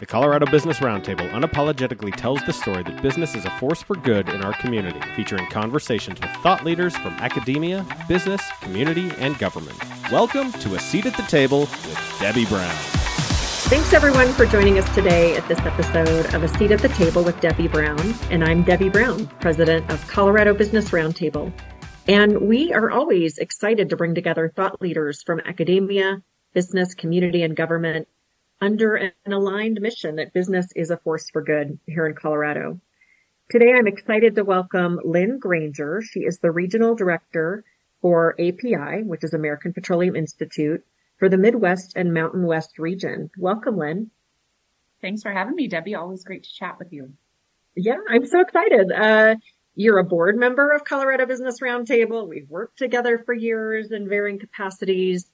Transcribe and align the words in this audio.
The 0.00 0.06
Colorado 0.06 0.46
Business 0.50 0.78
Roundtable 0.78 1.30
unapologetically 1.32 2.16
tells 2.16 2.42
the 2.46 2.54
story 2.54 2.82
that 2.84 3.02
business 3.02 3.34
is 3.34 3.44
a 3.44 3.50
force 3.58 3.82
for 3.82 3.96
good 3.96 4.30
in 4.30 4.42
our 4.42 4.54
community, 4.54 4.98
featuring 5.14 5.44
conversations 5.48 6.18
with 6.18 6.30
thought 6.36 6.64
leaders 6.64 6.96
from 6.96 7.12
academia, 7.16 7.84
business, 8.08 8.40
community, 8.62 9.12
and 9.18 9.38
government. 9.38 9.78
Welcome 10.10 10.52
to 10.52 10.74
A 10.74 10.78
Seat 10.78 11.04
at 11.04 11.14
the 11.18 11.22
Table 11.24 11.60
with 11.60 12.16
Debbie 12.18 12.46
Brown. 12.46 12.74
Thanks 13.68 13.92
everyone 13.92 14.32
for 14.32 14.46
joining 14.46 14.78
us 14.78 14.94
today 14.94 15.36
at 15.36 15.46
this 15.48 15.58
episode 15.58 16.34
of 16.34 16.44
A 16.44 16.48
Seat 16.56 16.70
at 16.70 16.80
the 16.80 16.88
Table 16.88 17.22
with 17.22 17.38
Debbie 17.40 17.68
Brown. 17.68 18.00
And 18.30 18.42
I'm 18.42 18.62
Debbie 18.62 18.88
Brown, 18.88 19.26
president 19.42 19.90
of 19.90 20.08
Colorado 20.08 20.54
Business 20.54 20.88
Roundtable. 20.88 21.52
And 22.08 22.40
we 22.40 22.72
are 22.72 22.90
always 22.90 23.36
excited 23.36 23.90
to 23.90 23.98
bring 23.98 24.14
together 24.14 24.50
thought 24.56 24.80
leaders 24.80 25.22
from 25.22 25.40
academia, 25.40 26.22
business, 26.54 26.94
community, 26.94 27.42
and 27.42 27.54
government 27.54 28.08
under 28.60 28.96
an 28.96 29.32
aligned 29.32 29.80
mission 29.80 30.16
that 30.16 30.32
business 30.32 30.66
is 30.76 30.90
a 30.90 30.96
force 30.98 31.30
for 31.30 31.42
good 31.42 31.78
here 31.86 32.06
in 32.06 32.14
Colorado. 32.14 32.80
Today, 33.48 33.72
I'm 33.72 33.86
excited 33.86 34.34
to 34.36 34.44
welcome 34.44 35.00
Lynn 35.02 35.38
Granger. 35.38 36.02
She 36.02 36.20
is 36.20 36.38
the 36.38 36.50
regional 36.50 36.94
director 36.94 37.64
for 38.00 38.34
API, 38.38 39.02
which 39.02 39.24
is 39.24 39.34
American 39.34 39.72
Petroleum 39.72 40.14
Institute, 40.14 40.84
for 41.18 41.28
the 41.28 41.38
Midwest 41.38 41.94
and 41.96 42.14
Mountain 42.14 42.44
West 42.44 42.78
region. 42.78 43.30
Welcome, 43.36 43.76
Lynn. 43.76 44.10
Thanks 45.00 45.22
for 45.22 45.32
having 45.32 45.54
me, 45.54 45.66
Debbie. 45.66 45.94
Always 45.94 46.24
great 46.24 46.44
to 46.44 46.52
chat 46.52 46.78
with 46.78 46.92
you. 46.92 47.12
Yeah, 47.74 47.96
I'm 48.08 48.26
so 48.26 48.40
excited. 48.40 48.92
Uh, 48.92 49.36
you're 49.74 49.98
a 49.98 50.04
board 50.04 50.36
member 50.36 50.72
of 50.72 50.84
Colorado 50.84 51.26
Business 51.26 51.60
Roundtable. 51.60 52.28
We've 52.28 52.48
worked 52.50 52.78
together 52.78 53.22
for 53.24 53.32
years 53.32 53.90
in 53.90 54.08
varying 54.08 54.38
capacities. 54.38 55.26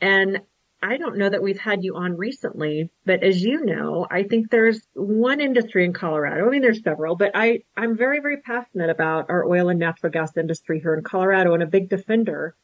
And 0.00 0.40
I 0.80 0.96
don't 0.96 1.18
know 1.18 1.28
that 1.28 1.42
we've 1.42 1.58
had 1.58 1.82
you 1.82 1.96
on 1.96 2.16
recently, 2.16 2.90
but 3.04 3.24
as 3.24 3.42
you 3.42 3.64
know, 3.64 4.06
I 4.10 4.22
think 4.22 4.50
there's 4.50 4.80
one 4.94 5.40
industry 5.40 5.84
in 5.84 5.92
Colorado. 5.92 6.46
I 6.46 6.50
mean, 6.50 6.62
there's 6.62 6.82
several, 6.82 7.16
but 7.16 7.32
I, 7.34 7.60
I'm 7.76 7.96
very, 7.96 8.20
very 8.20 8.38
passionate 8.38 8.90
about 8.90 9.26
our 9.28 9.44
oil 9.44 9.70
and 9.70 9.80
natural 9.80 10.12
gas 10.12 10.36
industry 10.36 10.80
here 10.80 10.94
in 10.94 11.02
Colorado 11.02 11.54
and 11.54 11.62
a 11.62 11.66
big 11.66 11.88
defender, 11.88 12.54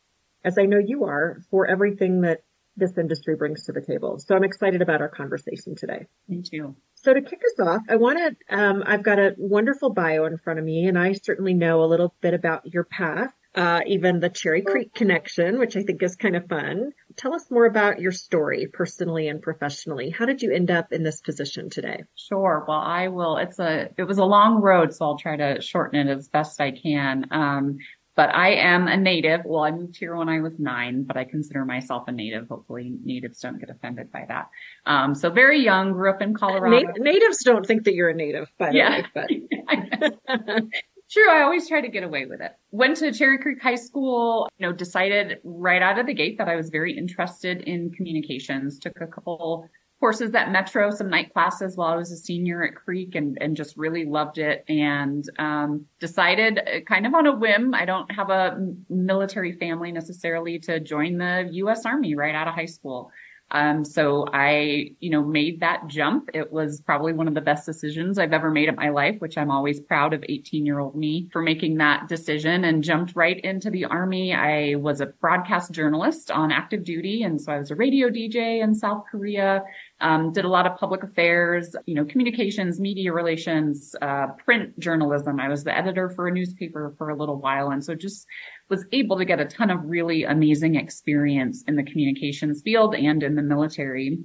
as 0.44 0.58
I 0.58 0.66
know 0.66 0.78
you 0.78 1.04
are, 1.04 1.40
for 1.50 1.66
everything 1.66 2.20
that 2.20 2.42
this 2.76 2.96
industry 2.98 3.36
brings 3.36 3.64
to 3.64 3.72
the 3.72 3.80
table. 3.80 4.18
So 4.18 4.34
I'm 4.34 4.44
excited 4.44 4.82
about 4.82 5.00
our 5.00 5.08
conversation 5.08 5.74
today. 5.76 6.06
Me 6.28 6.42
too. 6.42 6.76
So 6.94 7.14
to 7.14 7.20
kick 7.20 7.40
us 7.40 7.66
off, 7.66 7.82
I 7.88 7.96
want 7.96 8.18
to, 8.18 8.56
um, 8.56 8.82
I've 8.86 9.02
got 9.02 9.18
a 9.18 9.34
wonderful 9.38 9.90
bio 9.90 10.24
in 10.26 10.38
front 10.38 10.58
of 10.58 10.64
me 10.64 10.86
and 10.86 10.98
I 10.98 11.12
certainly 11.12 11.54
know 11.54 11.82
a 11.82 11.86
little 11.86 12.14
bit 12.20 12.34
about 12.34 12.66
your 12.72 12.84
path 12.84 13.32
uh, 13.54 13.80
even 13.86 14.20
the 14.20 14.28
Cherry 14.28 14.62
Creek 14.62 14.94
connection, 14.94 15.58
which 15.58 15.76
I 15.76 15.82
think 15.82 16.02
is 16.02 16.16
kind 16.16 16.36
of 16.36 16.48
fun. 16.48 16.92
Tell 17.16 17.34
us 17.34 17.50
more 17.50 17.66
about 17.66 18.00
your 18.00 18.12
story 18.12 18.66
personally 18.72 19.28
and 19.28 19.40
professionally. 19.40 20.10
How 20.10 20.26
did 20.26 20.42
you 20.42 20.52
end 20.52 20.70
up 20.70 20.92
in 20.92 21.02
this 21.02 21.20
position 21.20 21.70
today? 21.70 22.04
Sure. 22.16 22.64
Well, 22.66 22.80
I 22.80 23.08
will. 23.08 23.36
It's 23.36 23.58
a, 23.58 23.90
it 23.96 24.04
was 24.04 24.18
a 24.18 24.24
long 24.24 24.60
road, 24.60 24.92
so 24.92 25.04
I'll 25.04 25.18
try 25.18 25.36
to 25.36 25.60
shorten 25.60 26.08
it 26.08 26.10
as 26.10 26.28
best 26.28 26.60
I 26.60 26.72
can. 26.72 27.26
Um, 27.30 27.78
but 28.16 28.32
I 28.32 28.54
am 28.54 28.86
a 28.86 28.96
native. 28.96 29.40
Well, 29.44 29.64
I 29.64 29.72
moved 29.72 29.96
here 29.96 30.14
when 30.16 30.28
I 30.28 30.40
was 30.40 30.58
nine, 30.58 31.02
but 31.02 31.16
I 31.16 31.24
consider 31.24 31.64
myself 31.64 32.04
a 32.06 32.12
native. 32.12 32.48
Hopefully 32.48 32.92
natives 33.04 33.40
don't 33.40 33.58
get 33.58 33.70
offended 33.70 34.12
by 34.12 34.24
that. 34.28 34.50
Um, 34.86 35.14
so 35.14 35.30
very 35.30 35.60
young, 35.64 35.92
grew 35.92 36.10
up 36.10 36.22
in 36.22 36.34
Colorado. 36.34 36.92
natives 36.96 37.42
don't 37.44 37.66
think 37.66 37.84
that 37.84 37.94
you're 37.94 38.10
a 38.10 38.14
native, 38.14 38.48
by 38.56 38.70
the 38.70 38.76
yeah. 38.76 39.02
way, 39.16 40.08
but. 40.26 40.62
True. 41.14 41.30
I 41.30 41.42
always 41.42 41.68
try 41.68 41.80
to 41.80 41.86
get 41.86 42.02
away 42.02 42.26
with 42.26 42.40
it. 42.40 42.50
Went 42.72 42.96
to 42.96 43.12
Cherry 43.12 43.38
Creek 43.38 43.62
High 43.62 43.76
School, 43.76 44.48
you 44.58 44.66
know, 44.66 44.72
decided 44.72 45.38
right 45.44 45.80
out 45.80 45.96
of 45.96 46.06
the 46.06 46.12
gate 46.12 46.38
that 46.38 46.48
I 46.48 46.56
was 46.56 46.70
very 46.70 46.98
interested 46.98 47.60
in 47.60 47.92
communications, 47.92 48.80
took 48.80 49.00
a 49.00 49.06
couple 49.06 49.70
courses 50.00 50.34
at 50.34 50.50
Metro, 50.50 50.90
some 50.90 51.08
night 51.08 51.32
classes 51.32 51.76
while 51.76 51.92
I 51.92 51.96
was 51.96 52.10
a 52.10 52.16
senior 52.16 52.64
at 52.64 52.74
Creek 52.74 53.14
and, 53.14 53.38
and 53.40 53.56
just 53.56 53.76
really 53.76 54.04
loved 54.04 54.38
it 54.38 54.64
and, 54.68 55.24
um, 55.38 55.86
decided 56.00 56.58
uh, 56.58 56.80
kind 56.80 57.06
of 57.06 57.14
on 57.14 57.26
a 57.26 57.36
whim. 57.36 57.74
I 57.74 57.84
don't 57.84 58.10
have 58.10 58.30
a 58.30 58.58
military 58.88 59.52
family 59.52 59.92
necessarily 59.92 60.58
to 60.58 60.80
join 60.80 61.18
the 61.18 61.48
U.S. 61.52 61.86
Army 61.86 62.16
right 62.16 62.34
out 62.34 62.48
of 62.48 62.54
high 62.54 62.66
school. 62.66 63.12
Um, 63.50 63.84
so 63.84 64.26
I, 64.32 64.90
you 65.00 65.10
know, 65.10 65.22
made 65.22 65.60
that 65.60 65.86
jump. 65.86 66.30
It 66.34 66.52
was 66.52 66.80
probably 66.80 67.12
one 67.12 67.28
of 67.28 67.34
the 67.34 67.40
best 67.40 67.66
decisions 67.66 68.18
I've 68.18 68.32
ever 68.32 68.50
made 68.50 68.68
in 68.68 68.74
my 68.74 68.88
life, 68.88 69.16
which 69.20 69.38
I'm 69.38 69.50
always 69.50 69.80
proud 69.80 70.12
of 70.12 70.24
18 70.28 70.66
year 70.66 70.80
old 70.80 70.96
me 70.96 71.28
for 71.32 71.40
making 71.40 71.76
that 71.76 72.08
decision 72.08 72.64
and 72.64 72.82
jumped 72.82 73.14
right 73.14 73.38
into 73.40 73.70
the 73.70 73.84
army. 73.84 74.34
I 74.34 74.74
was 74.76 75.00
a 75.00 75.06
broadcast 75.06 75.70
journalist 75.72 76.30
on 76.30 76.50
active 76.50 76.84
duty. 76.84 77.22
And 77.22 77.40
so 77.40 77.52
I 77.52 77.58
was 77.58 77.70
a 77.70 77.76
radio 77.76 78.08
DJ 78.08 78.62
in 78.62 78.74
South 78.74 79.04
Korea. 79.10 79.62
Um, 80.00 80.32
did 80.32 80.44
a 80.44 80.48
lot 80.48 80.66
of 80.66 80.76
public 80.76 81.02
affairs, 81.02 81.74
you 81.86 81.94
know, 81.94 82.04
communications, 82.04 82.80
media 82.80 83.12
relations, 83.12 83.94
uh, 84.02 84.26
print 84.44 84.78
journalism. 84.78 85.38
I 85.38 85.48
was 85.48 85.64
the 85.64 85.76
editor 85.76 86.10
for 86.10 86.26
a 86.26 86.32
newspaper 86.32 86.94
for 86.98 87.10
a 87.10 87.16
little 87.16 87.36
while. 87.40 87.70
And 87.70 87.82
so 87.82 87.94
just 87.94 88.26
was 88.68 88.84
able 88.92 89.16
to 89.18 89.24
get 89.24 89.40
a 89.40 89.44
ton 89.44 89.70
of 89.70 89.84
really 89.84 90.24
amazing 90.24 90.74
experience 90.74 91.62
in 91.68 91.76
the 91.76 91.84
communications 91.84 92.60
field 92.62 92.94
and 92.94 93.22
in 93.22 93.34
the 93.34 93.42
military. 93.42 94.18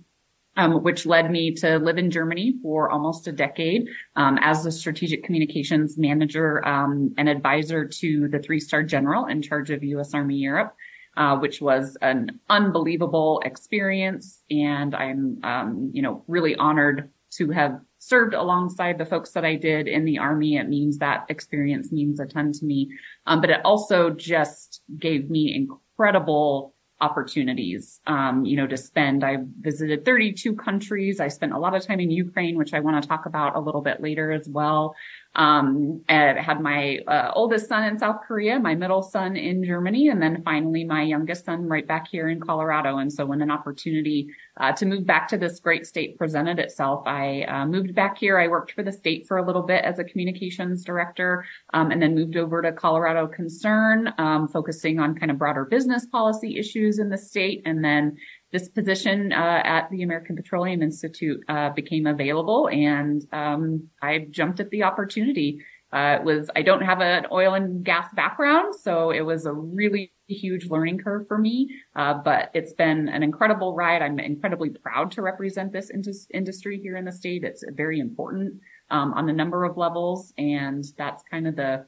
Um, 0.58 0.84
which 0.84 1.06
led 1.06 1.31
me 1.31 1.53
to 1.56 1.78
live 1.78 1.97
in 1.97 2.12
Germany 2.12 2.56
for 2.62 2.90
almost 2.90 3.28
a 3.28 3.31
decade 3.31 3.88
um, 4.18 4.38
as 4.41 4.66
a 4.66 4.72
strategic 4.72 5.24
communications 5.24 5.97
manager 5.97 6.68
um, 6.68 7.13
and 7.18 7.29
advisor 7.29 7.85
to 7.85 8.28
the 8.28 8.40
three-star 8.40 8.84
general 8.84 9.28
in 9.28 9.41
charge 9.41 9.69
of 9.69 9.84
U.S. 9.84 10.13
Army 10.13 10.35
Europe, 10.35 10.75
uh, 11.19 11.35
which 11.35 11.62
was 11.62 11.97
an 12.02 12.40
unbelievable 12.50 13.41
experience. 13.44 14.41
And 14.50 14.96
I'm, 14.96 15.40
um, 15.44 15.91
you 15.94 16.02
know, 16.02 16.24
really 16.28 16.56
honored 16.56 17.12
to 17.31 17.52
have 17.52 17.81
served 18.00 18.34
alongside 18.34 18.97
the 18.97 19.06
folks 19.06 19.31
that 19.31 19.44
I 19.44 19.56
did 19.56 19.90
in 19.90 20.06
the 20.06 20.18
army. 20.18 20.56
It 20.56 20.69
means 20.69 20.97
that 21.00 21.25
experience 21.28 21.91
means 21.91 22.22
a 22.22 22.25
ton 22.25 22.53
to 22.53 22.66
me. 22.66 22.90
Um, 23.28 23.41
but 23.41 23.50
it 23.50 23.59
also 23.66 24.12
just 24.12 24.81
gave 24.97 25.29
me 25.29 25.53
incredible 25.53 26.74
opportunities, 27.02 28.00
um, 28.08 28.46
you 28.46 28.56
know, 28.56 28.68
to 28.68 28.78
spend. 28.78 29.24
I 29.24 29.38
visited 29.59 30.06
32 30.06 30.56
countries. 30.56 31.19
I 31.19 31.28
spent 31.28 31.53
a 31.53 31.59
lot 31.59 31.75
of 31.75 31.85
time 31.85 32.00
in 32.00 32.12
Ukraine, 32.12 32.58
which 32.58 32.74
I 32.74 32.79
want 32.79 33.02
to 33.02 33.08
talk 33.08 33.25
about 33.25 33.56
a 33.56 33.59
little 33.59 33.81
bit 33.81 34.02
later 34.02 34.31
as 34.31 34.47
well. 34.47 34.96
Um, 35.35 36.01
and 36.09 36.40
had 36.40 36.59
my 36.59 37.00
uh, 37.07 37.31
oldest 37.34 37.69
son 37.69 37.84
in 37.84 38.00
South 38.00 38.17
Korea, 38.28 38.59
my 38.59 38.73
middle 38.73 39.03
son 39.03 39.38
in 39.38 39.63
Germany, 39.63 40.09
and 40.09 40.19
then 40.22 40.41
finally 40.44 40.84
my 40.84 41.03
youngest 41.03 41.45
son 41.45 41.67
right 41.67 41.88
back 41.88 42.07
here 42.09 42.29
in 42.29 42.40
Colorado. 42.40 42.97
And 42.97 43.13
so 43.13 43.25
when 43.28 43.41
an 43.41 43.51
opportunity 43.51 44.28
uh, 44.59 44.72
to 44.73 44.88
move 44.88 45.06
back 45.06 45.28
to 45.29 45.38
this 45.38 45.59
great 45.59 45.85
state 45.85 46.17
presented 46.17 46.57
itself, 46.57 47.03
I 47.06 47.44
uh, 47.44 47.66
moved 47.67 47.94
back 47.94 48.17
here. 48.17 48.40
I 48.40 48.47
worked 48.47 48.72
for 48.72 48.81
the 48.81 48.91
state 48.91 49.28
for 49.28 49.38
a 49.38 49.45
little 49.45 49.62
bit 49.62 49.85
as 49.85 50.00
a 50.00 50.03
communications 50.03 50.84
director, 50.84 51.46
um, 51.73 51.91
and 51.91 52.01
then 52.01 52.16
moved 52.16 52.35
over 52.35 52.63
to 52.63 52.72
Colorado 52.72 53.28
Concern, 53.28 54.11
um, 54.17 54.47
focusing 54.47 55.00
on 55.00 55.16
kind 55.16 55.31
of 55.31 55.38
broader 55.38 55.63
business 55.63 56.07
policy 56.07 56.57
issues 56.57 56.97
in 56.97 57.07
the 57.09 57.17
state, 57.17 57.61
and 57.66 57.85
then 57.85 58.17
this 58.52 58.68
position 58.70 59.32
uh, 59.32 59.62
at 59.64 59.90
the 59.92 60.02
American 60.04 60.36
Petroleum 60.36 60.82
Institute 60.82 61.44
uh, 61.48 61.70
became 61.70 62.08
available, 62.08 62.68
and 62.70 63.26
um, 63.32 63.88
I 64.02 64.28
jumped 64.30 64.60
at 64.60 64.70
the 64.70 64.84
opportunity. 64.84 65.60
Uh, 65.92 66.18
it 66.20 66.24
was 66.24 66.50
I 66.56 66.62
don't 66.62 66.82
have 66.82 67.02
an 67.02 67.26
oil 67.32 67.56
and 67.56 67.84
gas 67.84 68.14
background, 68.14 68.76
so 68.76 69.12
it 69.12 69.22
was 69.22 69.46
a 69.46 69.54
really 69.54 70.14
huge 70.28 70.70
learning 70.70 71.00
curve 71.00 71.28
for 71.28 71.38
me. 71.38 71.70
Uh, 71.96 72.14
but 72.14 72.52
it's 72.54 72.74
been 72.74 73.09
an 73.09 73.24
incredible 73.24 73.76
ride. 73.76 74.02
I'm 74.02 74.20
incredibly 74.20 74.70
proud 74.70 75.12
to 75.12 75.22
represent 75.22 75.74
this 75.74 75.92
industry 76.34 76.80
here 76.80 76.96
in 76.96 77.06
the 77.06 77.12
state. 77.12 77.44
It's 77.44 77.64
very 77.74 78.00
important 78.00 78.62
um, 78.92 79.14
on 79.14 79.30
a 79.30 79.34
number 79.34 79.64
of 79.64 79.78
levels, 79.78 80.32
and 80.38 80.84
that's 80.98 81.24
kind 81.30 81.48
of 81.48 81.56
the 81.56 81.86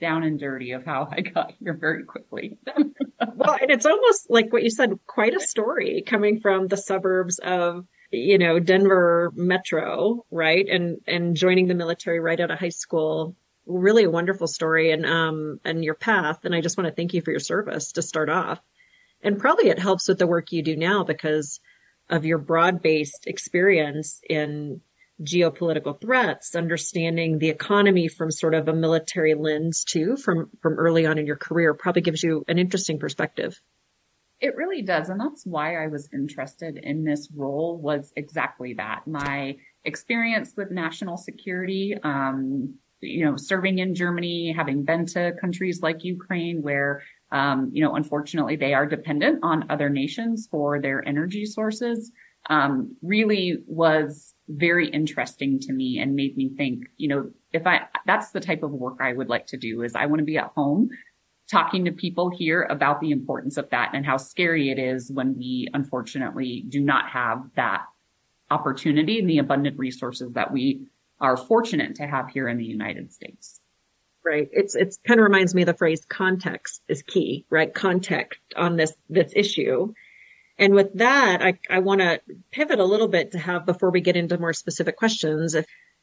down 0.00 0.22
and 0.22 0.38
dirty 0.38 0.72
of 0.72 0.84
how 0.84 1.08
I 1.10 1.20
got 1.20 1.52
here 1.58 1.74
very 1.74 2.04
quickly. 2.04 2.58
well, 3.34 3.56
and 3.60 3.70
it's 3.70 3.86
almost 3.86 4.30
like 4.30 4.52
what 4.52 4.62
you 4.62 4.70
said, 4.70 4.98
quite 5.06 5.34
a 5.34 5.40
story 5.40 6.02
coming 6.06 6.40
from 6.40 6.68
the 6.68 6.76
suburbs 6.76 7.38
of, 7.38 7.86
you 8.10 8.38
know, 8.38 8.58
Denver 8.58 9.32
metro, 9.34 10.24
right? 10.30 10.66
And, 10.68 10.98
and 11.06 11.36
joining 11.36 11.68
the 11.68 11.74
military 11.74 12.20
right 12.20 12.38
out 12.38 12.50
of 12.50 12.58
high 12.58 12.68
school. 12.68 13.34
Really 13.66 14.04
a 14.04 14.10
wonderful 14.10 14.46
story 14.46 14.92
and, 14.92 15.04
um, 15.04 15.60
and 15.64 15.84
your 15.84 15.94
path. 15.94 16.44
And 16.44 16.54
I 16.54 16.60
just 16.60 16.78
want 16.78 16.88
to 16.88 16.94
thank 16.94 17.14
you 17.14 17.22
for 17.22 17.32
your 17.32 17.40
service 17.40 17.92
to 17.92 18.02
start 18.02 18.28
off. 18.28 18.60
And 19.22 19.38
probably 19.38 19.70
it 19.70 19.78
helps 19.78 20.08
with 20.08 20.18
the 20.18 20.26
work 20.26 20.52
you 20.52 20.62
do 20.62 20.76
now 20.76 21.02
because 21.02 21.58
of 22.08 22.24
your 22.24 22.38
broad 22.38 22.82
based 22.82 23.26
experience 23.26 24.20
in 24.28 24.80
geopolitical 25.22 26.00
threats, 26.00 26.54
understanding 26.54 27.38
the 27.38 27.48
economy 27.48 28.08
from 28.08 28.30
sort 28.30 28.54
of 28.54 28.68
a 28.68 28.72
military 28.72 29.34
lens 29.34 29.84
too, 29.84 30.16
from, 30.16 30.50
from 30.60 30.74
early 30.74 31.06
on 31.06 31.18
in 31.18 31.26
your 31.26 31.36
career 31.36 31.74
probably 31.74 32.02
gives 32.02 32.22
you 32.22 32.44
an 32.48 32.58
interesting 32.58 32.98
perspective. 32.98 33.60
It 34.40 34.56
really 34.56 34.82
does. 34.82 35.08
And 35.08 35.18
that's 35.18 35.46
why 35.46 35.82
I 35.82 35.86
was 35.86 36.08
interested 36.12 36.76
in 36.76 37.04
this 37.04 37.28
role 37.34 37.78
was 37.78 38.12
exactly 38.16 38.74
that. 38.74 39.06
My 39.06 39.56
experience 39.84 40.52
with 40.56 40.70
national 40.70 41.16
security, 41.16 41.94
um, 42.02 42.74
you 43.00 43.24
know, 43.24 43.36
serving 43.36 43.78
in 43.78 43.94
Germany, 43.94 44.52
having 44.54 44.84
been 44.84 45.06
to 45.06 45.32
countries 45.40 45.80
like 45.80 46.04
Ukraine 46.04 46.60
where, 46.60 47.02
um, 47.32 47.70
you 47.72 47.82
know, 47.82 47.94
unfortunately 47.94 48.56
they 48.56 48.74
are 48.74 48.86
dependent 48.86 49.40
on 49.42 49.70
other 49.70 49.88
nations 49.88 50.48
for 50.50 50.80
their 50.80 51.06
energy 51.06 51.46
sources 51.46 52.12
um, 52.48 52.96
really 53.02 53.58
was 53.66 54.34
very 54.48 54.88
interesting 54.88 55.58
to 55.60 55.72
me 55.72 55.98
and 55.98 56.14
made 56.14 56.36
me 56.36 56.50
think, 56.56 56.86
you 56.96 57.08
know, 57.08 57.30
if 57.52 57.66
I, 57.66 57.86
that's 58.06 58.30
the 58.30 58.40
type 58.40 58.62
of 58.62 58.70
work 58.70 58.98
I 59.00 59.12
would 59.12 59.28
like 59.28 59.46
to 59.48 59.56
do 59.56 59.82
is 59.82 59.94
I 59.94 60.06
want 60.06 60.20
to 60.20 60.24
be 60.24 60.38
at 60.38 60.52
home 60.54 60.90
talking 61.50 61.84
to 61.84 61.92
people 61.92 62.30
here 62.30 62.62
about 62.64 63.00
the 63.00 63.10
importance 63.10 63.56
of 63.56 63.70
that 63.70 63.90
and 63.94 64.04
how 64.04 64.16
scary 64.16 64.70
it 64.70 64.78
is 64.78 65.10
when 65.10 65.36
we 65.36 65.68
unfortunately 65.74 66.64
do 66.68 66.80
not 66.80 67.08
have 67.08 67.44
that 67.54 67.84
opportunity 68.50 69.18
and 69.18 69.28
the 69.28 69.38
abundant 69.38 69.78
resources 69.78 70.32
that 70.32 70.52
we 70.52 70.86
are 71.20 71.36
fortunate 71.36 71.94
to 71.96 72.06
have 72.06 72.28
here 72.28 72.48
in 72.48 72.58
the 72.58 72.64
United 72.64 73.12
States. 73.12 73.60
Right. 74.24 74.48
It's, 74.52 74.74
it's 74.74 74.98
kind 75.06 75.20
of 75.20 75.24
reminds 75.24 75.54
me 75.54 75.62
of 75.62 75.66
the 75.66 75.74
phrase 75.74 76.04
context 76.08 76.82
is 76.88 77.02
key, 77.02 77.46
right? 77.48 77.72
Context 77.72 78.40
on 78.56 78.76
this, 78.76 78.92
this 79.08 79.32
issue. 79.36 79.94
And 80.58 80.74
with 80.74 80.94
that, 80.94 81.42
I, 81.42 81.58
I 81.68 81.80
want 81.80 82.00
to 82.00 82.20
pivot 82.50 82.78
a 82.78 82.84
little 82.84 83.08
bit 83.08 83.32
to 83.32 83.38
have 83.38 83.66
before 83.66 83.90
we 83.90 84.00
get 84.00 84.16
into 84.16 84.38
more 84.38 84.54
specific 84.54 84.96
questions. 84.96 85.54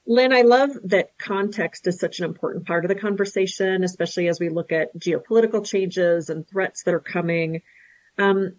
Lynn, 0.06 0.34
I 0.34 0.42
love 0.42 0.72
that 0.86 1.18
context 1.18 1.88
is 1.88 2.00
such 2.00 2.20
an 2.20 2.26
important 2.26 2.68
part 2.68 2.86
of 2.86 2.90
the 2.90 2.96
conversation, 2.96 3.84
especially 3.84 4.28
as 4.28 4.40
we 4.40 4.50
look 4.50 4.72
at 4.72 4.96
geopolitical 4.98 5.66
changes 5.66 6.30
and 6.30 6.48
threats 6.48 6.84
that 6.84 6.94
are 6.94 7.00
coming. 7.00 7.62
Um, 8.18 8.58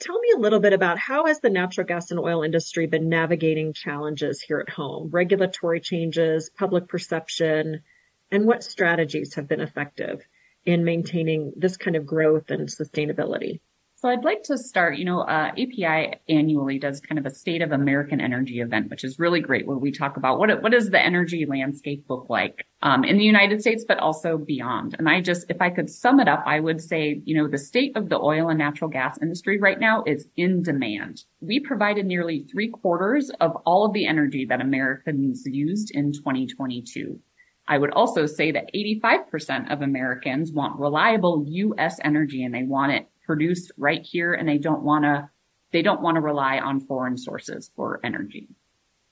tell 0.00 0.18
me 0.18 0.32
a 0.34 0.40
little 0.40 0.60
bit 0.60 0.72
about 0.72 0.98
how 0.98 1.26
has 1.26 1.40
the 1.40 1.50
natural 1.50 1.86
gas 1.86 2.10
and 2.10 2.18
oil 2.18 2.42
industry 2.42 2.86
been 2.86 3.08
navigating 3.08 3.74
challenges 3.74 4.40
here 4.40 4.58
at 4.58 4.72
home, 4.72 5.10
regulatory 5.12 5.80
changes, 5.80 6.50
public 6.50 6.88
perception, 6.88 7.82
and 8.30 8.44
what 8.44 8.64
strategies 8.64 9.34
have 9.34 9.46
been 9.46 9.60
effective 9.60 10.26
in 10.64 10.84
maintaining 10.84 11.52
this 11.56 11.76
kind 11.76 11.96
of 11.96 12.06
growth 12.06 12.50
and 12.50 12.68
sustainability? 12.68 13.60
So 14.00 14.08
I'd 14.08 14.24
like 14.24 14.44
to 14.44 14.56
start, 14.56 14.96
you 14.96 15.04
know, 15.04 15.22
uh, 15.22 15.50
API 15.58 16.14
annually 16.28 16.78
does 16.78 17.00
kind 17.00 17.18
of 17.18 17.26
a 17.26 17.34
state 17.34 17.62
of 17.62 17.72
American 17.72 18.20
energy 18.20 18.60
event, 18.60 18.90
which 18.90 19.02
is 19.02 19.18
really 19.18 19.40
great 19.40 19.66
where 19.66 19.76
we 19.76 19.90
talk 19.90 20.16
about 20.16 20.38
what, 20.38 20.62
what 20.62 20.70
does 20.70 20.90
the 20.90 21.04
energy 21.04 21.44
landscape 21.46 22.04
look 22.08 22.30
like, 22.30 22.64
um, 22.80 23.02
in 23.02 23.18
the 23.18 23.24
United 23.24 23.60
States, 23.60 23.84
but 23.88 23.98
also 23.98 24.38
beyond. 24.38 24.94
And 25.00 25.08
I 25.08 25.20
just, 25.20 25.46
if 25.50 25.60
I 25.60 25.70
could 25.70 25.90
sum 25.90 26.20
it 26.20 26.28
up, 26.28 26.44
I 26.46 26.60
would 26.60 26.80
say, 26.80 27.20
you 27.24 27.36
know, 27.36 27.48
the 27.48 27.58
state 27.58 27.96
of 27.96 28.08
the 28.08 28.20
oil 28.20 28.48
and 28.50 28.58
natural 28.60 28.88
gas 28.88 29.18
industry 29.20 29.58
right 29.58 29.80
now 29.80 30.04
is 30.06 30.28
in 30.36 30.62
demand. 30.62 31.24
We 31.40 31.58
provided 31.58 32.06
nearly 32.06 32.44
three 32.44 32.68
quarters 32.68 33.32
of 33.40 33.56
all 33.66 33.84
of 33.84 33.94
the 33.94 34.06
energy 34.06 34.46
that 34.48 34.60
Americans 34.60 35.42
used 35.44 35.90
in 35.90 36.12
2022. 36.12 37.18
I 37.66 37.78
would 37.78 37.90
also 37.90 38.26
say 38.26 38.52
that 38.52 38.70
85% 38.72 39.72
of 39.72 39.82
Americans 39.82 40.52
want 40.52 40.78
reliable 40.78 41.44
U.S. 41.48 41.98
energy 42.04 42.44
and 42.44 42.54
they 42.54 42.62
want 42.62 42.92
it 42.92 43.08
produced 43.28 43.70
right 43.76 44.04
here 44.04 44.34
and 44.34 44.48
they 44.48 44.58
don't 44.58 44.82
want 44.82 45.04
to, 45.04 45.30
they 45.70 45.82
don't 45.82 46.00
want 46.00 46.16
to 46.16 46.20
rely 46.20 46.58
on 46.58 46.80
foreign 46.80 47.16
sources 47.16 47.70
for 47.76 48.00
energy. 48.02 48.48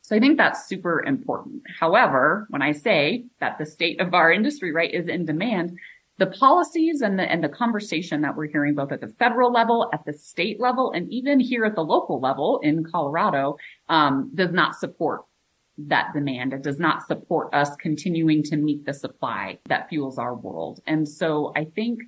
So 0.01 0.17
I 0.17 0.21
think 0.21 0.39
that's 0.39 0.67
super 0.67 1.05
important. 1.05 1.63
However, 1.79 2.47
when 2.51 2.63
I 2.63 2.73
say 2.73 3.27
that 3.41 3.59
the 3.59 3.67
state 3.67 4.01
of 4.01 4.15
our 4.15 4.33
industry, 4.33 4.73
right, 4.73 4.93
is 4.93 5.07
in 5.07 5.27
demand, 5.27 5.77
the 6.19 6.29
policies 6.29 7.03
and 7.03 7.19
the, 7.19 7.31
and 7.31 7.45
the 7.45 7.49
conversation 7.49 8.23
that 8.23 8.37
we're 8.37 8.47
hearing 8.47 8.75
both 8.75 8.91
at 8.91 9.01
the 9.01 9.13
federal 9.19 9.53
level, 9.53 9.91
at 9.93 10.05
the 10.07 10.13
state 10.13 10.59
level, 10.59 10.93
and 10.93 11.13
even 11.13 11.39
here 11.41 11.65
at 11.65 11.75
the 11.75 11.83
local 11.83 12.21
level 12.21 12.61
in 12.63 12.85
Colorado, 12.85 13.59
um, 13.89 14.31
does 14.35 14.53
not 14.53 14.77
support 14.77 15.23
that 15.77 16.15
demand. 16.15 16.55
It 16.55 16.63
does 16.63 16.79
not 16.79 17.07
support 17.07 17.53
us 17.53 17.77
continuing 17.77 18.43
to 18.45 18.57
meet 18.57 18.87
the 18.87 18.95
supply 18.95 19.59
that 19.69 19.89
fuels 19.91 20.19
our 20.19 20.35
world. 20.35 20.81
And 20.87 21.07
so 21.07 21.53
I 21.55 21.65
think 21.65 22.01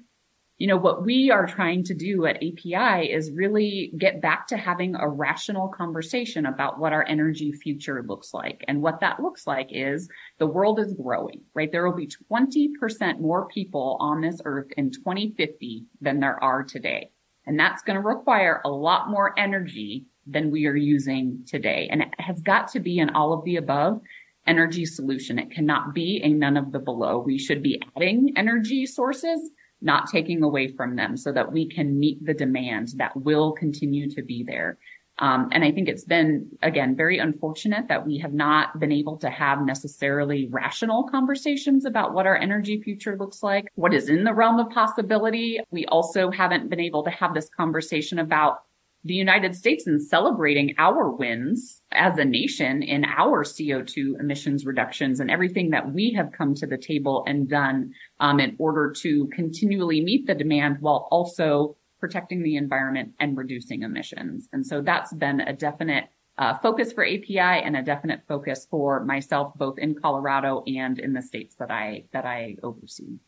you 0.58 0.66
know, 0.66 0.76
what 0.76 1.04
we 1.04 1.30
are 1.30 1.46
trying 1.46 1.84
to 1.84 1.94
do 1.94 2.26
at 2.26 2.36
API 2.36 3.12
is 3.12 3.30
really 3.30 3.92
get 3.96 4.20
back 4.20 4.48
to 4.48 4.56
having 4.56 4.96
a 4.96 5.08
rational 5.08 5.68
conversation 5.68 6.46
about 6.46 6.80
what 6.80 6.92
our 6.92 7.04
energy 7.04 7.52
future 7.52 8.04
looks 8.06 8.34
like. 8.34 8.64
And 8.66 8.82
what 8.82 8.98
that 9.00 9.20
looks 9.20 9.46
like 9.46 9.68
is 9.70 10.08
the 10.38 10.48
world 10.48 10.80
is 10.80 10.92
growing, 10.94 11.42
right? 11.54 11.70
There 11.70 11.88
will 11.88 11.96
be 11.96 12.10
20% 12.30 13.20
more 13.20 13.46
people 13.46 13.96
on 14.00 14.20
this 14.20 14.40
earth 14.44 14.66
in 14.76 14.90
2050 14.90 15.84
than 16.00 16.18
there 16.18 16.42
are 16.42 16.64
today. 16.64 17.12
And 17.46 17.58
that's 17.58 17.82
going 17.82 17.94
to 17.94 18.06
require 18.06 18.60
a 18.64 18.68
lot 18.68 19.08
more 19.08 19.38
energy 19.38 20.06
than 20.26 20.50
we 20.50 20.66
are 20.66 20.76
using 20.76 21.44
today. 21.46 21.88
And 21.90 22.02
it 22.02 22.08
has 22.18 22.40
got 22.40 22.68
to 22.72 22.80
be 22.80 22.98
an 22.98 23.10
all 23.10 23.32
of 23.32 23.44
the 23.44 23.56
above 23.56 24.00
energy 24.44 24.86
solution. 24.86 25.38
It 25.38 25.52
cannot 25.52 25.94
be 25.94 26.20
a 26.24 26.30
none 26.30 26.56
of 26.56 26.72
the 26.72 26.80
below. 26.80 27.20
We 27.20 27.38
should 27.38 27.62
be 27.62 27.80
adding 27.96 28.32
energy 28.36 28.86
sources 28.86 29.50
not 29.80 30.10
taking 30.10 30.42
away 30.42 30.68
from 30.68 30.96
them 30.96 31.16
so 31.16 31.32
that 31.32 31.52
we 31.52 31.68
can 31.68 31.98
meet 31.98 32.24
the 32.24 32.34
demand 32.34 32.88
that 32.96 33.16
will 33.16 33.52
continue 33.52 34.10
to 34.10 34.22
be 34.22 34.42
there. 34.42 34.78
Um, 35.20 35.48
and 35.50 35.64
I 35.64 35.72
think 35.72 35.88
it's 35.88 36.04
been, 36.04 36.48
again, 36.62 36.94
very 36.94 37.18
unfortunate 37.18 37.88
that 37.88 38.06
we 38.06 38.18
have 38.18 38.32
not 38.32 38.78
been 38.78 38.92
able 38.92 39.16
to 39.18 39.30
have 39.30 39.62
necessarily 39.62 40.46
rational 40.48 41.08
conversations 41.08 41.84
about 41.84 42.14
what 42.14 42.26
our 42.26 42.36
energy 42.36 42.80
future 42.80 43.16
looks 43.18 43.42
like, 43.42 43.66
what 43.74 43.92
is 43.92 44.08
in 44.08 44.22
the 44.22 44.32
realm 44.32 44.60
of 44.60 44.70
possibility. 44.70 45.58
We 45.70 45.86
also 45.86 46.30
haven't 46.30 46.70
been 46.70 46.80
able 46.80 47.02
to 47.02 47.10
have 47.10 47.34
this 47.34 47.48
conversation 47.48 48.20
about 48.20 48.60
the 49.04 49.14
United 49.14 49.54
States 49.54 49.86
in 49.86 50.00
celebrating 50.00 50.74
our 50.76 51.10
wins 51.10 51.82
as 51.92 52.18
a 52.18 52.24
nation 52.24 52.82
in 52.82 53.04
our 53.04 53.44
CO2 53.44 54.18
emissions 54.18 54.66
reductions 54.66 55.20
and 55.20 55.30
everything 55.30 55.70
that 55.70 55.92
we 55.92 56.12
have 56.12 56.32
come 56.32 56.54
to 56.54 56.66
the 56.66 56.76
table 56.76 57.24
and 57.26 57.48
done 57.48 57.92
um, 58.20 58.40
in 58.40 58.56
order 58.58 58.92
to 59.02 59.28
continually 59.28 60.00
meet 60.00 60.26
the 60.26 60.34
demand 60.34 60.78
while 60.80 61.08
also 61.10 61.76
protecting 62.00 62.42
the 62.42 62.56
environment 62.56 63.12
and 63.20 63.36
reducing 63.36 63.82
emissions. 63.82 64.48
And 64.52 64.66
so 64.66 64.80
that's 64.80 65.12
been 65.12 65.40
a 65.40 65.52
definite 65.52 66.04
uh, 66.36 66.56
focus 66.58 66.92
for 66.92 67.04
API 67.04 67.38
and 67.38 67.76
a 67.76 67.82
definite 67.82 68.22
focus 68.28 68.66
for 68.70 69.04
myself, 69.04 69.52
both 69.56 69.78
in 69.78 69.94
Colorado 69.94 70.62
and 70.66 70.98
in 70.98 71.12
the 71.12 71.22
states 71.22 71.56
that 71.56 71.70
I 71.70 72.04
that 72.12 72.24
I 72.24 72.56
oversee. 72.62 73.18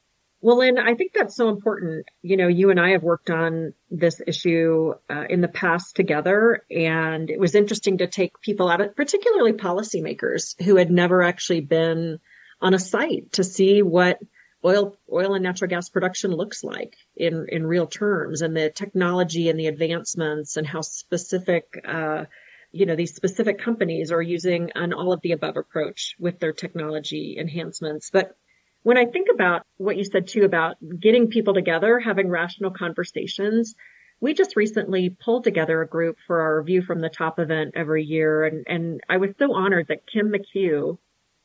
Well, 0.42 0.58
Lynn, 0.58 0.78
I 0.78 0.94
think 0.94 1.12
that's 1.12 1.36
so 1.36 1.50
important. 1.50 2.06
You 2.22 2.38
know, 2.38 2.48
you 2.48 2.70
and 2.70 2.80
I 2.80 2.90
have 2.90 3.02
worked 3.02 3.28
on 3.28 3.74
this 3.90 4.22
issue 4.26 4.94
uh, 5.10 5.24
in 5.28 5.42
the 5.42 5.48
past 5.48 5.94
together, 5.96 6.64
and 6.70 7.28
it 7.28 7.38
was 7.38 7.54
interesting 7.54 7.98
to 7.98 8.06
take 8.06 8.40
people 8.40 8.70
out 8.70 8.80
of, 8.80 8.96
particularly 8.96 9.52
policymakers 9.52 10.60
who 10.62 10.76
had 10.76 10.90
never 10.90 11.22
actually 11.22 11.60
been 11.60 12.20
on 12.62 12.72
a 12.72 12.78
site 12.78 13.32
to 13.32 13.44
see 13.44 13.82
what 13.82 14.18
oil, 14.64 14.96
oil 15.12 15.34
and 15.34 15.42
natural 15.42 15.68
gas 15.68 15.90
production 15.90 16.30
looks 16.30 16.64
like 16.64 16.96
in, 17.16 17.46
in 17.50 17.66
real 17.66 17.86
terms 17.86 18.40
and 18.40 18.56
the 18.56 18.70
technology 18.70 19.50
and 19.50 19.60
the 19.60 19.66
advancements 19.66 20.56
and 20.56 20.66
how 20.66 20.80
specific, 20.80 21.82
uh, 21.86 22.24
you 22.72 22.86
know, 22.86 22.96
these 22.96 23.14
specific 23.14 23.58
companies 23.58 24.10
are 24.10 24.22
using 24.22 24.70
an 24.74 24.94
all 24.94 25.12
of 25.12 25.20
the 25.20 25.32
above 25.32 25.58
approach 25.58 26.14
with 26.18 26.38
their 26.38 26.52
technology 26.52 27.36
enhancements. 27.38 28.10
But 28.10 28.36
when 28.82 28.96
I 28.96 29.06
think 29.06 29.28
about 29.32 29.66
what 29.76 29.96
you 29.96 30.04
said 30.04 30.28
too 30.28 30.44
about 30.44 30.76
getting 30.98 31.28
people 31.28 31.54
together, 31.54 31.98
having 31.98 32.28
rational 32.28 32.70
conversations, 32.70 33.74
we 34.20 34.34
just 34.34 34.56
recently 34.56 35.10
pulled 35.10 35.44
together 35.44 35.80
a 35.80 35.88
group 35.88 36.16
for 36.26 36.40
our 36.40 36.62
View 36.62 36.82
from 36.82 37.00
the 37.00 37.08
Top 37.08 37.38
event 37.38 37.72
every 37.74 38.04
year. 38.04 38.44
And, 38.44 38.64
and 38.66 39.00
I 39.08 39.16
was 39.16 39.30
so 39.38 39.54
honored 39.54 39.88
that 39.88 40.06
Kim 40.06 40.32
McHugh, 40.32 40.98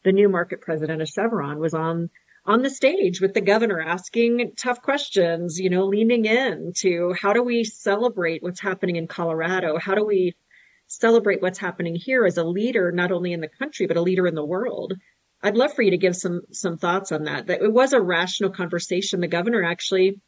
the 0.03 0.11
new 0.11 0.29
market 0.29 0.61
president 0.61 1.01
of 1.01 1.07
Chevron, 1.07 1.59
was 1.59 1.73
on 1.73 2.09
on 2.47 2.61
the 2.61 2.69
stage 2.69 3.19
with 3.19 3.33
the 3.33 3.41
governor 3.41 3.81
asking 3.81 4.53
tough 4.55 4.81
questions, 4.81 5.59
you 5.59 5.69
know, 5.69 5.85
leaning 5.85 6.25
in 6.25 6.73
to 6.75 7.15
how 7.19 7.33
do 7.33 7.41
we 7.41 7.63
celebrate 7.63 8.43
what's 8.43 8.61
happening 8.61 8.97
in 8.97 9.07
Colorado? 9.07 9.79
How 9.79 9.95
do 9.95 10.05
we 10.05 10.35
celebrate 10.85 11.41
what's 11.41 11.57
happening 11.57 11.95
here 11.95 12.23
as 12.23 12.37
a 12.37 12.43
leader, 12.43 12.91
not 12.91 13.11
only 13.11 13.33
in 13.33 13.41
the 13.41 13.47
country, 13.47 13.87
but 13.87 13.97
a 13.97 14.01
leader 14.01 14.27
in 14.27 14.35
the 14.35 14.45
world? 14.45 14.93
I'd 15.45 15.55
love 15.57 15.73
for 15.75 15.83
you 15.83 15.91
to 15.91 15.97
give 15.97 16.15
some 16.15 16.41
some 16.51 16.77
thoughts 16.77 17.11
on 17.11 17.25
that. 17.25 17.45
That 17.45 17.61
it 17.61 17.71
was 17.71 17.93
a 17.93 18.01
rational 18.01 18.49
conversation. 18.49 19.19
The 19.19 19.27
governor 19.27 19.63
actually 19.63 20.19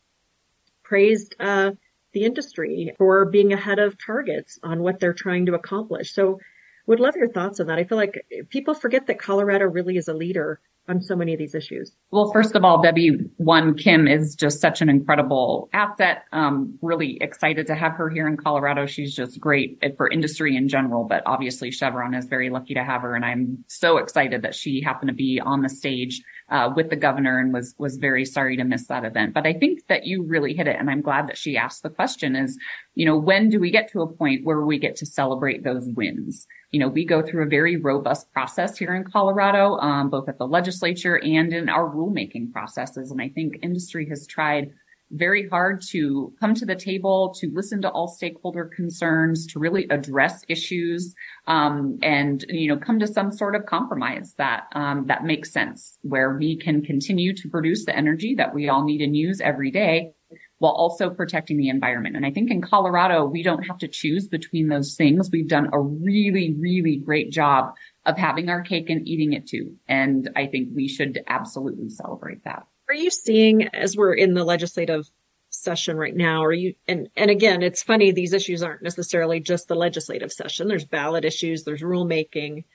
praised 0.83 1.35
uh, 1.39 1.71
the 2.13 2.23
industry 2.23 2.93
for 2.99 3.25
being 3.25 3.51
ahead 3.51 3.79
of 3.79 3.97
targets 3.97 4.59
on 4.61 4.83
what 4.83 4.99
they're 4.99 5.13
trying 5.13 5.47
to 5.47 5.55
accomplish. 5.55 6.13
So, 6.13 6.39
would 6.85 6.99
love 6.99 7.15
your 7.15 7.29
thoughts 7.29 7.59
on 7.59 7.65
that. 7.67 7.79
I 7.79 7.83
feel 7.85 7.97
like 7.97 8.27
people 8.49 8.75
forget 8.75 9.07
that 9.07 9.17
Colorado 9.17 9.65
really 9.65 9.97
is 9.97 10.07
a 10.07 10.13
leader 10.13 10.61
on 10.87 11.01
so 11.01 11.15
many 11.15 11.33
of 11.33 11.39
these 11.39 11.55
issues? 11.55 11.93
Well, 12.11 12.31
first 12.31 12.55
of 12.55 12.63
all, 12.63 12.81
Debbie, 12.81 13.29
one, 13.37 13.75
Kim 13.75 14.07
is 14.07 14.35
just 14.35 14.61
such 14.61 14.81
an 14.81 14.89
incredible 14.89 15.69
asset. 15.73 16.23
Um, 16.31 16.77
really 16.81 17.17
excited 17.21 17.67
to 17.67 17.75
have 17.75 17.93
her 17.93 18.09
here 18.09 18.27
in 18.27 18.37
Colorado. 18.37 18.85
She's 18.85 19.15
just 19.15 19.39
great 19.39 19.81
for 19.97 20.09
industry 20.09 20.55
in 20.55 20.67
general, 20.67 21.03
but 21.03 21.23
obviously 21.25 21.71
Chevron 21.71 22.13
is 22.13 22.25
very 22.25 22.49
lucky 22.49 22.73
to 22.73 22.83
have 22.83 23.01
her. 23.01 23.15
And 23.15 23.25
I'm 23.25 23.63
so 23.67 23.97
excited 23.97 24.41
that 24.43 24.55
she 24.55 24.81
happened 24.81 25.09
to 25.09 25.15
be 25.15 25.39
on 25.39 25.61
the 25.61 25.69
stage 25.69 26.23
uh, 26.49 26.71
with 26.75 26.89
the 26.89 26.95
governor 26.95 27.39
and 27.39 27.53
was 27.53 27.75
was 27.77 27.97
very 27.97 28.25
sorry 28.25 28.57
to 28.57 28.63
miss 28.63 28.87
that 28.87 29.05
event. 29.05 29.33
But 29.33 29.45
I 29.45 29.53
think 29.53 29.87
that 29.87 30.05
you 30.05 30.23
really 30.23 30.53
hit 30.53 30.67
it, 30.67 30.77
and 30.79 30.89
I'm 30.89 31.01
glad 31.01 31.27
that 31.27 31.37
she 31.37 31.57
asked 31.57 31.83
the 31.83 31.89
question: 31.89 32.35
is 32.35 32.57
you 32.95 33.05
know 33.05 33.17
when 33.17 33.49
do 33.49 33.59
we 33.59 33.71
get 33.71 33.91
to 33.91 34.01
a 34.01 34.11
point 34.11 34.45
where 34.45 34.61
we 34.61 34.79
get 34.79 34.95
to 34.97 35.05
celebrate 35.05 35.63
those 35.63 35.87
wins? 35.89 36.47
You 36.71 36.81
know, 36.81 36.89
we 36.89 37.05
go 37.05 37.21
through 37.21 37.43
a 37.43 37.49
very 37.49 37.77
robust 37.77 38.31
process 38.33 38.77
here 38.77 38.93
in 38.93 39.05
Colorado, 39.05 39.77
um, 39.77 40.09
both 40.09 40.27
at 40.27 40.37
the 40.37 40.47
legislature 40.47 41.17
and 41.17 41.53
in 41.53 41.69
our 41.69 41.89
rulemaking 41.89 42.51
processes, 42.51 43.11
and 43.11 43.21
I 43.21 43.29
think 43.29 43.59
industry 43.61 44.07
has 44.09 44.27
tried 44.27 44.71
very 45.11 45.47
hard 45.47 45.81
to 45.89 46.33
come 46.39 46.53
to 46.55 46.65
the 46.65 46.75
table, 46.75 47.33
to 47.39 47.49
listen 47.53 47.81
to 47.81 47.89
all 47.89 48.07
stakeholder 48.07 48.65
concerns, 48.65 49.47
to 49.47 49.59
really 49.59 49.87
address 49.89 50.43
issues, 50.47 51.15
um, 51.47 51.97
and 52.01 52.45
you 52.49 52.67
know 52.67 52.77
come 52.77 52.99
to 52.99 53.07
some 53.07 53.31
sort 53.31 53.55
of 53.55 53.65
compromise 53.65 54.33
that 54.37 54.65
um, 54.73 55.05
that 55.07 55.23
makes 55.23 55.51
sense, 55.51 55.97
where 56.01 56.35
we 56.37 56.57
can 56.57 56.83
continue 56.83 57.33
to 57.33 57.49
produce 57.49 57.85
the 57.85 57.95
energy 57.95 58.35
that 58.35 58.53
we 58.53 58.67
all 58.69 58.83
need 58.83 59.01
and 59.01 59.15
use 59.15 59.39
every 59.41 59.71
day, 59.71 60.11
while 60.59 60.73
also 60.73 61.09
protecting 61.09 61.57
the 61.57 61.69
environment. 61.69 62.15
And 62.15 62.25
I 62.25 62.31
think 62.31 62.51
in 62.51 62.61
Colorado, 62.61 63.25
we 63.25 63.43
don't 63.43 63.63
have 63.63 63.77
to 63.79 63.87
choose 63.87 64.27
between 64.27 64.67
those 64.67 64.95
things. 64.95 65.29
We've 65.31 65.47
done 65.47 65.69
a 65.71 65.79
really, 65.79 66.55
really 66.59 66.97
great 66.97 67.31
job 67.31 67.73
of 68.05 68.17
having 68.17 68.49
our 68.49 68.61
cake 68.61 68.89
and 68.89 69.07
eating 69.07 69.33
it 69.33 69.47
too. 69.47 69.75
And 69.87 70.29
I 70.35 70.47
think 70.47 70.69
we 70.73 70.87
should 70.87 71.23
absolutely 71.27 71.89
celebrate 71.89 72.43
that. 72.43 72.65
Are 72.89 72.95
you 72.95 73.09
seeing 73.09 73.67
as 73.67 73.95
we're 73.97 74.13
in 74.13 74.33
the 74.33 74.43
legislative 74.43 75.09
session 75.49 75.97
right 75.97 76.15
now 76.15 76.43
are 76.43 76.53
you 76.53 76.75
and 76.87 77.09
and 77.15 77.31
again 77.31 77.63
it's 77.63 77.81
funny 77.81 78.11
these 78.11 78.33
issues 78.33 78.61
aren't 78.61 78.83
necessarily 78.83 79.39
just 79.39 79.67
the 79.67 79.75
legislative 79.75 80.31
session. 80.31 80.67
There's 80.67 80.85
ballot 80.85 81.25
issues 81.25 81.63
there's 81.63 81.81
rulemaking. 81.81 82.65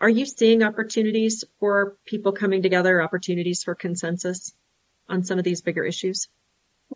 Are 0.00 0.08
you 0.08 0.26
seeing 0.26 0.62
opportunities 0.62 1.44
for 1.60 1.96
people 2.04 2.32
coming 2.32 2.62
together 2.62 3.02
opportunities 3.02 3.62
for 3.62 3.74
consensus 3.74 4.52
on 5.08 5.22
some 5.22 5.38
of 5.38 5.44
these 5.44 5.62
bigger 5.62 5.84
issues? 5.84 6.28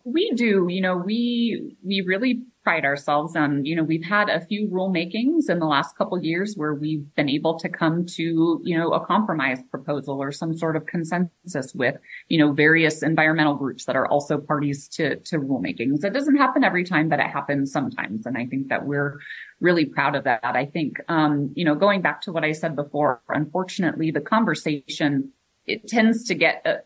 We 0.03 0.31
do. 0.31 0.67
You 0.69 0.81
know, 0.81 0.97
we 0.97 1.77
we 1.83 2.01
really 2.01 2.43
pride 2.69 2.85
ourselves 2.85 3.35
on. 3.35 3.65
You 3.65 3.75
know, 3.75 3.83
we've 3.83 4.03
had 4.03 4.29
a 4.29 4.45
few 4.45 4.67
rulemakings 4.67 5.49
in 5.49 5.57
the 5.57 5.65
last 5.65 5.97
couple 5.97 6.23
years 6.23 6.53
where 6.55 6.75
we've 6.75 7.03
been 7.15 7.27
able 7.27 7.57
to 7.57 7.67
come 7.67 8.05
to 8.17 8.61
you 8.63 8.77
know 8.77 8.91
a 8.91 9.03
compromise 9.03 9.59
proposal 9.71 10.21
or 10.21 10.31
some 10.31 10.55
sort 10.55 10.75
of 10.75 10.85
consensus 10.85 11.73
with 11.73 11.95
you 12.27 12.37
know 12.37 12.51
various 12.51 13.01
environmental 13.01 13.55
groups 13.55 13.85
that 13.85 13.95
are 13.95 14.05
also 14.05 14.37
parties 14.37 14.87
to 14.89 15.15
to 15.21 15.39
rulemakings. 15.39 16.03
It 16.03 16.13
doesn't 16.13 16.35
happen 16.35 16.63
every 16.63 16.83
time, 16.83 17.09
but 17.09 17.19
it 17.19 17.31
happens 17.31 17.71
sometimes, 17.71 18.27
and 18.27 18.37
I 18.37 18.45
think 18.45 18.67
that 18.67 18.85
we're 18.85 19.17
really 19.59 19.85
proud 19.85 20.13
of 20.15 20.25
that. 20.25 20.41
I 20.43 20.65
think 20.67 20.97
um, 21.07 21.51
you 21.55 21.65
know 21.65 21.73
going 21.73 22.03
back 22.03 22.21
to 22.21 22.31
what 22.31 22.43
I 22.43 22.51
said 22.51 22.75
before. 22.75 23.23
Unfortunately, 23.29 24.11
the 24.11 24.21
conversation 24.21 25.31
it 25.65 25.87
tends 25.87 26.23
to 26.25 26.35
get. 26.35 26.85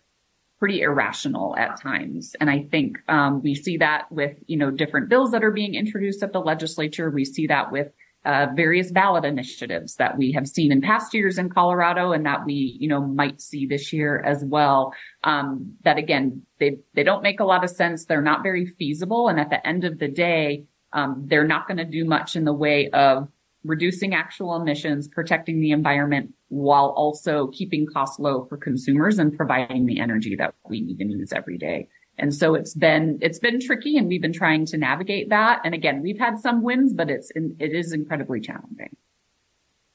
Pretty 0.63 0.81
irrational 0.81 1.57
at 1.57 1.77
times. 1.81 2.37
And 2.39 2.49
I 2.49 2.67
think 2.71 2.97
um, 3.09 3.41
we 3.43 3.53
see 3.53 3.75
that 3.77 4.09
with, 4.09 4.37
you 4.47 4.55
know, 4.55 4.71
different 4.71 5.09
bills 5.09 5.31
that 5.31 5.43
are 5.43 5.51
being 5.51 5.75
introduced 5.75 6.23
at 6.23 6.31
the 6.31 6.39
legislature. 6.39 7.09
We 7.09 7.25
see 7.25 7.47
that 7.47 7.69
with 7.69 7.89
uh, 8.23 8.47
various 8.55 8.89
ballot 8.89 9.25
initiatives 9.25 9.95
that 9.95 10.17
we 10.17 10.31
have 10.31 10.47
seen 10.47 10.71
in 10.71 10.79
past 10.79 11.13
years 11.13 11.37
in 11.37 11.49
Colorado 11.49 12.13
and 12.13 12.25
that 12.25 12.45
we, 12.45 12.77
you 12.79 12.87
know, 12.87 13.01
might 13.01 13.41
see 13.41 13.65
this 13.65 13.91
year 13.91 14.21
as 14.21 14.41
well. 14.45 14.93
Um, 15.25 15.73
that 15.83 15.97
again, 15.97 16.43
they, 16.61 16.77
they 16.93 17.03
don't 17.03 17.23
make 17.23 17.41
a 17.41 17.45
lot 17.45 17.65
of 17.65 17.69
sense. 17.69 18.05
They're 18.05 18.21
not 18.21 18.41
very 18.41 18.65
feasible. 18.65 19.27
And 19.27 19.41
at 19.41 19.49
the 19.49 19.67
end 19.67 19.83
of 19.83 19.99
the 19.99 20.07
day, 20.07 20.63
um, 20.93 21.25
they're 21.27 21.45
not 21.45 21.67
going 21.67 21.79
to 21.79 21.83
do 21.85 22.05
much 22.05 22.37
in 22.37 22.45
the 22.45 22.53
way 22.53 22.89
of 22.91 23.27
reducing 23.63 24.13
actual 24.13 24.55
emissions, 24.55 25.07
protecting 25.07 25.59
the 25.59 25.71
environment 25.71 26.33
while 26.49 26.93
also 26.95 27.47
keeping 27.47 27.85
costs 27.85 28.19
low 28.19 28.45
for 28.45 28.57
consumers 28.57 29.19
and 29.19 29.35
providing 29.35 29.85
the 29.85 29.99
energy 29.99 30.35
that 30.35 30.53
we 30.69 30.81
need 30.81 30.99
and 30.99 31.11
use 31.11 31.31
every 31.33 31.57
day. 31.57 31.87
And 32.17 32.33
so 32.33 32.53
it's 32.53 32.73
been, 32.75 33.17
it's 33.21 33.39
been 33.39 33.59
tricky 33.59 33.97
and 33.97 34.07
we've 34.07 34.21
been 34.21 34.33
trying 34.33 34.65
to 34.67 34.77
navigate 34.77 35.29
that. 35.29 35.61
And 35.65 35.73
again, 35.73 36.01
we've 36.01 36.19
had 36.19 36.39
some 36.39 36.61
wins, 36.61 36.93
but 36.93 37.09
it's, 37.09 37.31
it 37.35 37.73
is 37.73 37.91
incredibly 37.91 38.39
challenging. 38.39 38.95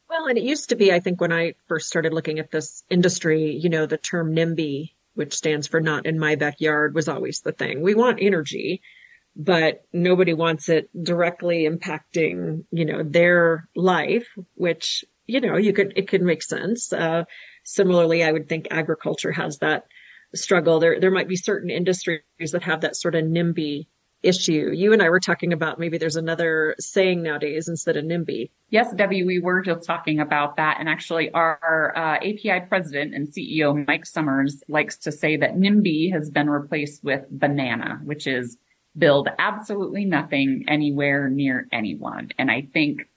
Well, 0.08 0.26
and 0.26 0.38
it 0.38 0.44
used 0.44 0.70
to 0.70 0.76
be, 0.76 0.92
I 0.92 1.00
think 1.00 1.20
when 1.20 1.32
I 1.32 1.54
first 1.68 1.86
started 1.86 2.12
looking 2.12 2.38
at 2.38 2.50
this 2.50 2.82
industry, 2.88 3.52
you 3.52 3.68
know, 3.68 3.86
the 3.86 3.98
term 3.98 4.34
NIMBY, 4.34 4.94
which 5.14 5.34
stands 5.34 5.66
for 5.66 5.80
not 5.80 6.06
in 6.06 6.18
my 6.18 6.34
backyard 6.34 6.94
was 6.94 7.08
always 7.08 7.40
the 7.40 7.52
thing. 7.52 7.82
We 7.82 7.94
want 7.94 8.18
energy 8.20 8.80
but 9.38 9.84
nobody 9.92 10.34
wants 10.34 10.68
it 10.68 10.90
directly 11.00 11.68
impacting, 11.68 12.64
you 12.72 12.84
know, 12.84 13.04
their 13.04 13.68
life, 13.76 14.26
which, 14.54 15.04
you 15.26 15.40
know, 15.40 15.56
you 15.56 15.72
could, 15.72 15.92
it 15.94 16.08
could 16.08 16.22
make 16.22 16.42
sense. 16.42 16.92
Uh, 16.92 17.22
similarly, 17.64 18.24
I 18.24 18.32
would 18.32 18.48
think 18.48 18.66
agriculture 18.72 19.30
has 19.30 19.58
that 19.58 19.84
struggle. 20.34 20.80
There, 20.80 20.98
there 20.98 21.12
might 21.12 21.28
be 21.28 21.36
certain 21.36 21.70
industries 21.70 22.20
that 22.50 22.64
have 22.64 22.80
that 22.80 22.96
sort 22.96 23.14
of 23.14 23.24
NIMBY 23.24 23.86
issue. 24.24 24.72
You 24.74 24.92
and 24.92 25.00
I 25.00 25.08
were 25.08 25.20
talking 25.20 25.52
about 25.52 25.78
maybe 25.78 25.98
there's 25.98 26.16
another 26.16 26.74
saying 26.80 27.22
nowadays 27.22 27.68
instead 27.68 27.96
of 27.96 28.04
NIMBY. 28.04 28.50
Yes, 28.70 28.92
Debbie, 28.92 29.22
we 29.22 29.38
were 29.38 29.62
just 29.62 29.86
talking 29.86 30.18
about 30.18 30.56
that. 30.56 30.78
And 30.80 30.88
actually 30.88 31.30
our 31.30 31.92
uh, 31.96 32.16
API 32.16 32.66
president 32.68 33.14
and 33.14 33.28
CEO, 33.28 33.86
Mike 33.86 34.04
Sommers, 34.04 34.62
likes 34.68 34.96
to 34.98 35.12
say 35.12 35.36
that 35.36 35.54
NIMBY 35.54 36.12
has 36.12 36.30
been 36.30 36.50
replaced 36.50 37.04
with 37.04 37.24
banana, 37.30 38.00
which 38.02 38.26
is 38.26 38.58
build 38.98 39.28
absolutely 39.38 40.04
nothing 40.04 40.64
anywhere 40.68 41.28
near 41.28 41.68
anyone. 41.72 42.30
And 42.38 42.50
I 42.50 42.68
think 42.72 43.08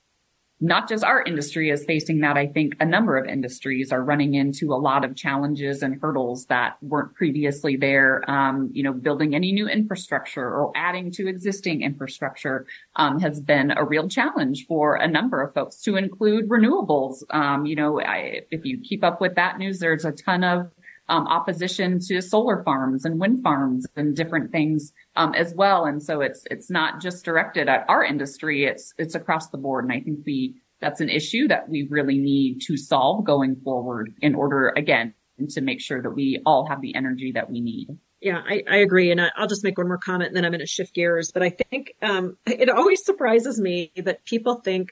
not 0.64 0.88
just 0.88 1.04
our 1.04 1.24
industry 1.24 1.72
is 1.72 1.84
facing 1.86 2.20
that. 2.20 2.38
I 2.38 2.46
think 2.46 2.76
a 2.80 2.86
number 2.86 3.18
of 3.18 3.28
industries 3.28 3.92
are 3.92 4.04
running 4.04 4.36
into 4.36 4.74
a 4.74 4.78
lot 4.78 5.04
of 5.04 5.16
challenges 5.16 5.82
and 5.82 6.00
hurdles 6.00 6.46
that 6.46 6.78
weren't 6.84 7.16
previously 7.16 7.78
there. 7.78 8.24
Um, 8.30 8.70
you 8.72 8.84
know, 8.84 8.94
building 8.94 9.34
any 9.34 9.52
new 9.52 9.68
infrastructure 9.68 10.46
or 10.46 10.72
adding 10.76 11.10
to 11.14 11.28
existing 11.28 11.82
infrastructure 11.82 12.68
um, 12.96 13.20
has 13.20 13.42
been 13.42 13.72
a 13.72 13.84
real 13.84 14.08
challenge 14.08 14.68
for 14.68 14.96
a 14.96 15.08
number 15.08 15.42
of 15.42 15.52
folks. 15.56 15.82
To 15.82 15.96
include 15.96 16.48
renewables, 16.48 17.24
um, 17.32 17.66
you 17.66 17.76
know, 17.76 18.00
I, 18.00 18.42
if 18.52 18.64
you 18.64 18.80
keep 18.80 19.04
up 19.04 19.20
with 19.20 19.36
that 19.36 19.58
news, 19.58 19.80
there's 19.80 20.06
a 20.06 20.12
ton 20.12 20.44
of 20.44 20.72
um, 21.12 21.27
opposition 21.27 22.00
to 22.08 22.22
solar 22.22 22.63
farms 22.63 23.03
and 23.03 23.20
wind 23.20 23.44
farms 23.44 23.86
and 23.98 24.15
different 24.15 24.51
things 24.51 24.94
um, 25.18 25.36
as 25.36 25.53
well. 25.53 25.86
And 25.86 26.01
so 26.01 26.22
it's 26.22 26.46
it's 26.50 26.72
not 26.72 27.01
just 27.01 27.25
directed 27.25 27.68
at 27.68 27.86
our 27.89 28.03
industry; 28.03 28.63
it's 28.63 28.94
it's 28.98 29.13
across 29.13 29.50
the 29.50 29.58
board. 29.58 29.84
And 29.84 29.94
I 29.94 30.00
think 30.00 30.20
we 30.25 30.56
that's 30.80 31.01
an 31.01 31.10
issue 31.10 31.50
that 31.50 31.70
we 31.70 31.86
really 31.89 32.18
need 32.18 32.62
to 32.68 32.77
solve 32.77 33.25
going 33.25 33.58
forward 33.58 34.13
in 34.22 34.34
order 34.34 34.70
again 34.70 35.13
to 35.50 35.62
make 35.62 35.82
sure 35.82 36.01
that 36.01 36.12
we 36.12 36.41
all 36.46 36.65
have 36.68 36.82
the 36.82 36.96
energy 36.96 37.34
that 37.34 37.50
we 37.50 37.60
need. 37.60 37.89
Yeah, 38.22 38.41
I, 38.48 38.63
I 38.70 38.77
agree. 38.77 39.12
And 39.12 39.20
I, 39.20 39.30
will 39.38 39.48
just 39.48 39.63
make 39.63 39.77
one 39.77 39.88
more 39.88 39.98
comment 39.98 40.27
and 40.27 40.38
then 40.38 40.46
I'm 40.46 40.51
going 40.51 40.60
to 40.60 40.68
shift 40.68 40.94
gears. 40.94 41.32
But 41.32 41.41
I 41.41 41.50
think 41.50 41.96
um, 42.01 42.38
it 42.46 42.70
always 42.70 43.03
surprises 43.03 43.60
me 43.60 43.91
that 43.98 44.24
people 44.25 44.56
think 44.56 44.91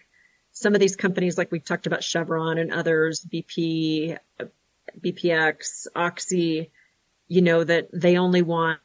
some 0.51 0.73
of 0.73 0.79
these 0.81 0.95
companies, 0.95 1.37
like 1.37 1.51
we've 1.51 1.63
talked 1.63 1.85
about 1.85 2.03
Chevron 2.03 2.57
and 2.57 2.73
others, 2.73 3.25
BP, 3.31 4.17
BPX, 4.99 5.87
Oxy, 5.95 6.71
you 7.27 7.41
know, 7.41 7.63
that 7.63 7.89
they 7.93 8.17
only 8.17 8.41
want 8.41 8.79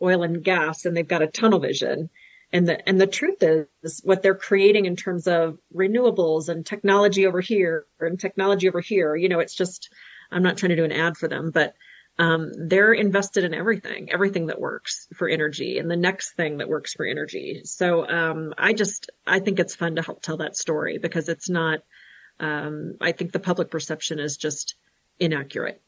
oil 0.00 0.22
and 0.22 0.44
gas 0.44 0.84
and 0.84 0.96
they've 0.96 1.08
got 1.08 1.22
a 1.22 1.26
tunnel 1.26 1.58
vision. 1.58 2.10
And 2.52 2.68
the, 2.68 2.88
and 2.88 3.00
the 3.00 3.06
truth 3.06 3.42
is 3.42 4.00
what 4.04 4.22
they're 4.22 4.34
creating 4.34 4.86
in 4.86 4.94
terms 4.94 5.26
of 5.26 5.58
renewables 5.74 6.48
and 6.48 6.64
technology 6.64 7.26
over 7.26 7.40
here 7.40 7.86
and 7.98 8.20
technology 8.20 8.68
over 8.68 8.80
here. 8.80 9.16
You 9.16 9.28
know, 9.28 9.40
it's 9.40 9.54
just, 9.54 9.92
I'm 10.30 10.42
not 10.42 10.56
trying 10.56 10.70
to 10.70 10.76
do 10.76 10.84
an 10.84 10.92
ad 10.92 11.16
for 11.16 11.28
them, 11.28 11.50
but, 11.50 11.74
um, 12.18 12.52
they're 12.56 12.92
invested 12.92 13.44
in 13.44 13.52
everything, 13.52 14.10
everything 14.10 14.46
that 14.46 14.60
works 14.60 15.06
for 15.14 15.28
energy 15.28 15.78
and 15.78 15.90
the 15.90 15.96
next 15.96 16.32
thing 16.32 16.58
that 16.58 16.68
works 16.68 16.94
for 16.94 17.04
energy. 17.04 17.62
So, 17.64 18.08
um, 18.08 18.54
I 18.56 18.72
just, 18.72 19.10
I 19.26 19.40
think 19.40 19.58
it's 19.58 19.74
fun 19.74 19.96
to 19.96 20.02
help 20.02 20.22
tell 20.22 20.38
that 20.38 20.56
story 20.56 20.98
because 20.98 21.28
it's 21.28 21.50
not, 21.50 21.80
um, 22.38 22.94
I 23.00 23.12
think 23.12 23.32
the 23.32 23.38
public 23.40 23.70
perception 23.70 24.18
is 24.18 24.36
just, 24.36 24.76
inaccurate. 25.18 25.82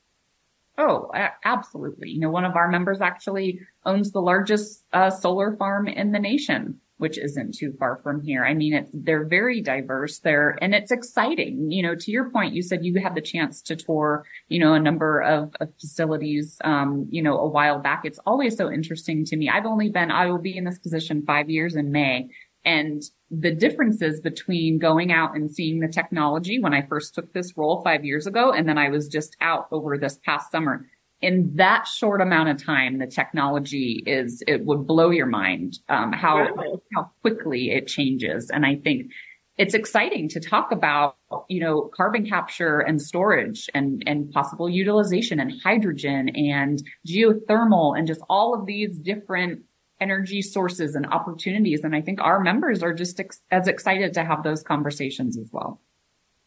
Oh, 0.79 1.11
absolutely. 1.45 2.11
You 2.11 2.21
know, 2.21 2.31
one 2.31 2.45
of 2.45 2.55
our 2.55 2.69
members 2.69 3.01
actually 3.01 3.61
owns 3.85 4.13
the 4.13 4.21
largest 4.21 4.85
uh, 4.93 5.11
solar 5.11 5.57
farm 5.57 5.89
in 5.89 6.13
the 6.13 6.21
nation, 6.21 6.79
which 6.99 7.19
isn't 7.19 7.57
too 7.57 7.75
far 7.81 7.97
from 7.97 8.23
here. 8.23 8.45
I 8.45 8.55
mean, 8.55 8.75
it's, 8.75 8.91
they're 8.95 9.25
very 9.25 9.61
diverse 9.61 10.21
there 10.21 10.57
and 10.63 10.77
it's 10.77 10.93
exciting. 10.93 11.73
You 11.73 11.83
know, 11.83 11.97
to 11.97 12.11
your 12.13 12.31
point, 12.31 12.55
you 12.55 12.63
said 12.63 12.85
you 12.85 13.01
had 13.01 13.17
the 13.17 13.21
chance 13.21 13.61
to 13.63 13.75
tour, 13.75 14.25
you 14.49 14.61
know, 14.61 14.75
a 14.75 14.79
number 14.79 15.21
of, 15.21 15.53
of 15.59 15.69
facilities, 15.81 16.59
um, 16.63 17.09
you 17.11 17.23
know, 17.23 17.37
a 17.39 17.49
while 17.49 17.81
back. 17.81 18.03
It's 18.05 18.21
always 18.25 18.57
so 18.57 18.71
interesting 18.71 19.25
to 19.25 19.37
me. 19.37 19.49
I've 19.49 19.67
only 19.67 19.89
been, 19.89 20.13
I 20.13 20.27
will 20.27 20.39
be 20.39 20.57
in 20.57 20.63
this 20.63 20.79
position 20.79 21.25
five 21.27 21.51
years 21.51 21.75
in 21.75 21.91
May 21.91 22.29
and 22.69 23.03
the 23.31 23.55
differences 23.55 24.21
between 24.21 24.79
going 24.79 25.11
out 25.11 25.35
and 25.35 25.51
seeing 25.51 25.81
the 25.81 25.89
technology 25.89 26.61
when 26.61 26.75
I 26.75 26.83
first 26.87 27.15
took 27.15 27.33
this 27.33 27.57
role 27.57 27.81
five 27.83 28.05
years 28.05 28.27
ago. 28.27 28.53
And 28.53 28.69
then 28.69 28.77
I 28.77 28.91
was 28.91 29.09
just 29.09 29.37
out 29.41 29.69
over 29.73 29.97
this 29.97 30.19
past 30.23 30.51
summer. 30.51 30.87
In 31.23 31.53
that 31.57 31.87
short 31.87 32.21
amount 32.21 32.51
of 32.51 32.63
time, 32.63 32.99
the 32.99 33.07
technology 33.07 34.03
is, 34.07 34.43
it 34.47 34.67
would 34.67 34.87
blow 34.87 35.09
your 35.09 35.27
mind, 35.27 35.79
um, 35.89 36.13
how, 36.13 36.47
wow. 36.55 36.83
how 36.95 37.11
quickly 37.23 37.71
it 37.71 37.87
changes. 37.87 38.51
And 38.51 38.67
I 38.67 38.77
think 38.77 39.13
it's 39.57 39.75
exciting 39.75 40.29
to 40.29 40.41
talk 40.41 40.71
about, 40.71 41.17
you 41.49 41.61
know, 41.61 41.91
carbon 41.97 42.29
capture 42.29 42.81
and 42.81 43.01
storage 43.01 43.69
and, 43.75 44.03
and 44.07 44.31
possible 44.31 44.69
utilization 44.69 45.41
and 45.41 45.53
hydrogen 45.65 46.29
and 46.37 46.83
geothermal 47.07 47.99
and 47.99 48.07
just 48.07 48.21
all 48.29 48.55
of 48.55 48.67
these 48.67 48.99
different 48.99 49.63
energy 50.01 50.43
sources 50.43 50.95
and 50.95 51.07
opportunities. 51.07 51.85
And 51.85 51.95
I 51.95 52.01
think 52.01 52.21
our 52.21 52.41
members 52.41 52.83
are 52.83 52.93
just 52.93 53.21
ex- 53.21 53.43
as 53.51 53.69
excited 53.69 54.15
to 54.15 54.25
have 54.25 54.43
those 54.43 54.63
conversations 54.63 55.37
as 55.39 55.51
well. 55.53 55.81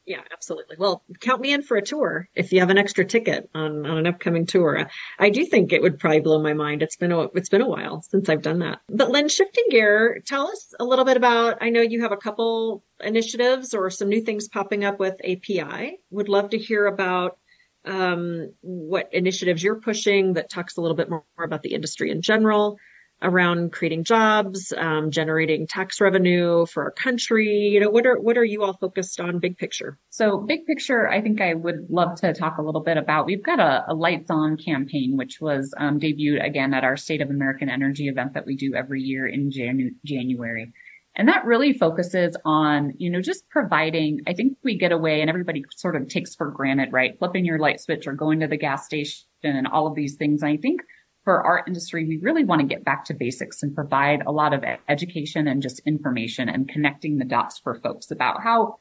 Yeah, 0.05 0.21
absolutely. 0.33 0.77
Well, 0.79 1.03
count 1.19 1.41
me 1.41 1.53
in 1.53 1.61
for 1.61 1.77
a 1.77 1.81
tour 1.81 2.27
if 2.33 2.51
you 2.51 2.59
have 2.59 2.71
an 2.71 2.77
extra 2.77 3.05
ticket 3.05 3.49
on, 3.53 3.85
on 3.85 3.97
an 3.99 4.07
upcoming 4.07 4.47
tour. 4.47 4.89
I 5.19 5.29
do 5.29 5.45
think 5.45 5.71
it 5.71 5.81
would 5.81 5.99
probably 5.99 6.21
blow 6.21 6.41
my 6.41 6.53
mind. 6.53 6.81
It's 6.81 6.95
been 6.95 7.11
a, 7.11 7.25
it's 7.35 7.49
been 7.49 7.61
a 7.61 7.67
while 7.67 8.01
since 8.01 8.27
I've 8.27 8.41
done 8.41 8.59
that. 8.59 8.79
But 8.89 9.11
Lynn, 9.11 9.29
shifting 9.29 9.65
gear, 9.69 10.21
tell 10.25 10.47
us 10.47 10.73
a 10.79 10.83
little 10.83 11.05
bit 11.05 11.17
about, 11.17 11.59
I 11.61 11.69
know 11.69 11.81
you 11.81 12.01
have 12.01 12.11
a 12.11 12.17
couple 12.17 12.83
initiatives 12.99 13.75
or 13.75 13.89
some 13.91 14.09
new 14.09 14.21
things 14.21 14.47
popping 14.47 14.83
up 14.83 14.99
with 14.99 15.15
API. 15.23 15.99
Would 16.09 16.29
love 16.29 16.49
to 16.49 16.57
hear 16.57 16.87
about 16.87 17.37
um, 17.85 18.53
what 18.61 19.07
initiatives 19.13 19.63
you're 19.63 19.79
pushing 19.79 20.33
that 20.33 20.49
talks 20.49 20.77
a 20.77 20.81
little 20.81 20.97
bit 20.97 21.09
more 21.09 21.23
about 21.37 21.61
the 21.61 21.73
industry 21.73 22.09
in 22.09 22.21
general 22.21 22.77
around 23.21 23.71
creating 23.71 24.03
jobs, 24.03 24.73
um, 24.77 25.11
generating 25.11 25.67
tax 25.67 26.01
revenue 26.01 26.65
for 26.65 26.83
our 26.83 26.91
country? 26.91 27.47
You 27.47 27.79
know, 27.79 27.89
what 27.89 28.05
are 28.05 28.19
what 28.19 28.37
are 28.37 28.45
you 28.45 28.63
all 28.63 28.73
focused 28.73 29.19
on, 29.19 29.39
big 29.39 29.57
picture? 29.57 29.97
So, 30.09 30.37
big 30.37 30.65
picture, 30.65 31.09
I 31.09 31.21
think 31.21 31.41
I 31.41 31.53
would 31.53 31.87
love 31.89 32.15
to 32.21 32.33
talk 32.33 32.57
a 32.57 32.61
little 32.61 32.83
bit 32.83 32.97
about. 32.97 33.25
We've 33.25 33.43
got 33.43 33.59
a, 33.59 33.85
a 33.87 33.93
Lights 33.93 34.29
On 34.29 34.57
campaign, 34.57 35.17
which 35.17 35.39
was 35.41 35.73
um, 35.77 35.99
debuted 35.99 36.45
again 36.45 36.73
at 36.73 36.83
our 36.83 36.97
State 36.97 37.21
of 37.21 37.29
American 37.29 37.69
Energy 37.69 38.07
event 38.07 38.33
that 38.33 38.45
we 38.45 38.55
do 38.55 38.73
every 38.75 39.01
year 39.01 39.27
in 39.27 39.49
Janu- 39.49 39.95
January. 40.05 40.73
And 41.15 41.27
that 41.27 41.45
really 41.45 41.73
focuses 41.73 42.37
on, 42.45 42.93
you 42.97 43.09
know, 43.09 43.21
just 43.21 43.49
providing, 43.49 44.21
I 44.27 44.33
think 44.33 44.57
we 44.63 44.77
get 44.77 44.93
away 44.93 45.19
and 45.19 45.29
everybody 45.29 45.65
sort 45.75 45.95
of 45.95 46.07
takes 46.07 46.35
for 46.35 46.49
granted, 46.49 46.93
right? 46.93 47.17
Flipping 47.19 47.43
your 47.43 47.59
light 47.59 47.81
switch 47.81 48.07
or 48.07 48.13
going 48.13 48.39
to 48.39 48.47
the 48.47 48.57
gas 48.57 48.85
station 48.85 49.25
and 49.43 49.67
all 49.67 49.87
of 49.87 49.95
these 49.95 50.15
things. 50.15 50.41
And 50.41 50.51
I 50.53 50.57
think 50.57 50.81
for 51.23 51.43
our 51.43 51.63
industry, 51.67 52.05
we 52.05 52.17
really 52.17 52.43
want 52.43 52.61
to 52.61 52.67
get 52.67 52.83
back 52.83 53.05
to 53.05 53.13
basics 53.13 53.61
and 53.63 53.75
provide 53.75 54.23
a 54.25 54.31
lot 54.31 54.53
of 54.53 54.63
education 54.89 55.47
and 55.47 55.61
just 55.61 55.79
information 55.85 56.49
and 56.49 56.67
connecting 56.67 57.17
the 57.17 57.25
dots 57.25 57.59
for 57.59 57.75
folks 57.75 58.11
about 58.11 58.41
how 58.41 58.77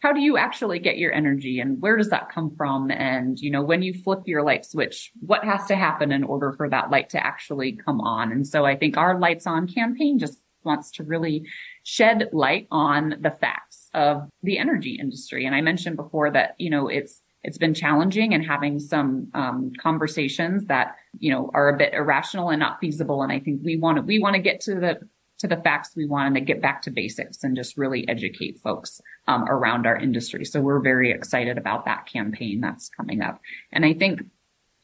how 0.00 0.12
do 0.12 0.20
you 0.20 0.36
actually 0.36 0.78
get 0.78 0.96
your 0.96 1.12
energy 1.12 1.58
and 1.58 1.82
where 1.82 1.96
does 1.96 2.10
that 2.10 2.30
come 2.30 2.54
from? 2.56 2.90
And, 2.90 3.38
you 3.38 3.50
know, 3.50 3.62
when 3.62 3.82
you 3.82 3.92
flip 3.92 4.20
your 4.26 4.44
light 4.44 4.64
switch, 4.64 5.10
what 5.20 5.42
has 5.44 5.66
to 5.66 5.76
happen 5.76 6.12
in 6.12 6.22
order 6.22 6.52
for 6.52 6.68
that 6.68 6.90
light 6.90 7.10
to 7.10 7.26
actually 7.26 7.72
come 7.72 8.00
on? 8.00 8.30
And 8.30 8.46
so 8.46 8.64
I 8.64 8.76
think 8.76 8.96
our 8.96 9.18
lights 9.18 9.46
on 9.46 9.66
campaign 9.66 10.20
just 10.20 10.38
wants 10.62 10.92
to 10.92 11.02
really 11.02 11.46
shed 11.82 12.28
light 12.32 12.68
on 12.70 13.16
the 13.20 13.30
facts 13.30 13.88
of 13.92 14.28
the 14.42 14.58
energy 14.58 14.98
industry. 15.00 15.46
And 15.46 15.54
I 15.54 15.62
mentioned 15.62 15.96
before 15.96 16.30
that, 16.30 16.54
you 16.58 16.70
know, 16.70 16.86
it's 16.86 17.20
it's 17.42 17.58
been 17.58 17.74
challenging 17.74 18.34
and 18.34 18.44
having 18.44 18.78
some 18.78 19.28
um, 19.34 19.72
conversations 19.80 20.64
that 20.66 20.96
you 21.18 21.32
know 21.32 21.50
are 21.54 21.68
a 21.68 21.76
bit 21.76 21.94
irrational 21.94 22.50
and 22.50 22.60
not 22.60 22.80
feasible. 22.80 23.22
And 23.22 23.32
I 23.32 23.40
think 23.40 23.60
we 23.64 23.76
want 23.76 23.96
to 23.96 24.02
we 24.02 24.18
want 24.18 24.36
to 24.36 24.42
get 24.42 24.60
to 24.62 24.74
the 24.74 25.00
to 25.38 25.46
the 25.46 25.56
facts. 25.56 25.92
We 25.94 26.06
want 26.06 26.34
to 26.34 26.40
get 26.40 26.60
back 26.60 26.82
to 26.82 26.90
basics 26.90 27.44
and 27.44 27.56
just 27.56 27.78
really 27.78 28.08
educate 28.08 28.58
folks 28.58 29.00
um, 29.26 29.44
around 29.44 29.86
our 29.86 29.96
industry. 29.96 30.44
So 30.44 30.60
we're 30.60 30.80
very 30.80 31.12
excited 31.12 31.58
about 31.58 31.84
that 31.84 32.06
campaign 32.06 32.60
that's 32.60 32.88
coming 32.88 33.22
up. 33.22 33.40
And 33.72 33.84
I 33.84 33.94
think 33.94 34.22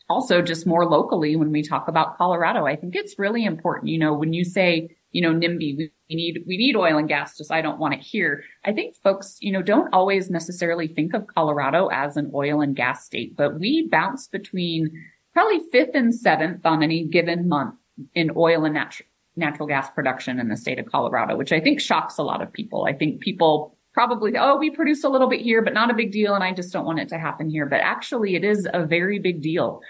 also 0.08 0.42
just 0.42 0.66
more 0.66 0.86
locally 0.86 1.34
when 1.34 1.50
we 1.50 1.62
talk 1.62 1.88
about 1.88 2.16
Colorado, 2.18 2.66
I 2.66 2.76
think 2.76 2.94
it's 2.94 3.18
really 3.18 3.44
important. 3.44 3.88
You 3.88 3.98
know, 3.98 4.14
when 4.14 4.32
you 4.32 4.44
say 4.44 4.96
you 5.14 5.22
know, 5.22 5.32
NIMBY, 5.32 5.76
we 5.78 5.90
need, 6.10 6.44
we 6.44 6.56
need 6.56 6.74
oil 6.74 6.98
and 6.98 7.08
gas, 7.08 7.38
just 7.38 7.52
I 7.52 7.62
don't 7.62 7.78
want 7.78 7.94
it 7.94 8.00
here. 8.00 8.42
I 8.64 8.72
think 8.72 8.96
folks, 8.96 9.38
you 9.40 9.52
know, 9.52 9.62
don't 9.62 9.94
always 9.94 10.28
necessarily 10.28 10.88
think 10.88 11.14
of 11.14 11.28
Colorado 11.28 11.86
as 11.86 12.16
an 12.16 12.32
oil 12.34 12.60
and 12.60 12.74
gas 12.74 13.04
state, 13.04 13.36
but 13.36 13.60
we 13.60 13.88
bounce 13.88 14.26
between 14.26 14.90
probably 15.32 15.60
fifth 15.70 15.94
and 15.94 16.12
seventh 16.12 16.66
on 16.66 16.82
any 16.82 17.06
given 17.06 17.48
month 17.48 17.76
in 18.14 18.32
oil 18.36 18.64
and 18.64 18.74
natural 18.74 19.08
natural 19.36 19.66
gas 19.68 19.90
production 19.90 20.38
in 20.38 20.48
the 20.48 20.56
state 20.56 20.78
of 20.78 20.86
Colorado, 20.86 21.36
which 21.36 21.52
I 21.52 21.60
think 21.60 21.80
shocks 21.80 22.18
a 22.18 22.22
lot 22.22 22.40
of 22.40 22.52
people. 22.52 22.86
I 22.88 22.92
think 22.92 23.20
people 23.20 23.76
probably, 23.92 24.36
oh, 24.38 24.56
we 24.56 24.70
produce 24.70 25.02
a 25.02 25.08
little 25.08 25.28
bit 25.28 25.40
here, 25.40 25.62
but 25.62 25.74
not 25.74 25.90
a 25.90 25.94
big 25.94 26.12
deal. 26.12 26.34
And 26.34 26.44
I 26.44 26.52
just 26.52 26.72
don't 26.72 26.84
want 26.84 27.00
it 27.00 27.08
to 27.08 27.18
happen 27.18 27.50
here. 27.50 27.66
But 27.66 27.80
actually 27.80 28.36
it 28.36 28.44
is 28.44 28.68
a 28.72 28.86
very 28.86 29.18
big 29.18 29.42
deal. 29.42 29.80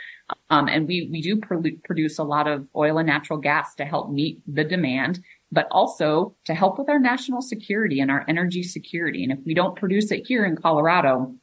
Um, 0.51 0.69
and 0.69 0.87
we, 0.87 1.09
we 1.11 1.21
do 1.21 1.37
pr- 1.37 1.69
produce 1.85 2.19
a 2.19 2.25
lot 2.25 2.49
of 2.49 2.67
oil 2.75 2.99
and 2.99 3.07
natural 3.07 3.39
gas 3.39 3.75
to 3.77 3.85
help 3.85 4.11
meet 4.11 4.41
the 4.47 4.65
demand, 4.65 5.21
but 5.53 5.67
also 5.71 6.35
to 6.47 6.55
help 6.55 6.79
with 6.79 6.89
our 6.89 6.99
national 6.99 7.43
security 7.43 8.01
and 8.01 8.11
our 8.11 8.25
energy 8.29 8.63
security. 8.63 9.23
And 9.23 9.33
if 9.33 9.39
we 9.45 9.55
don't 9.55 9.77
produce 9.77 10.11
it 10.11 10.27
here 10.27 10.45
in 10.45 10.57
Colorado, 10.57 11.35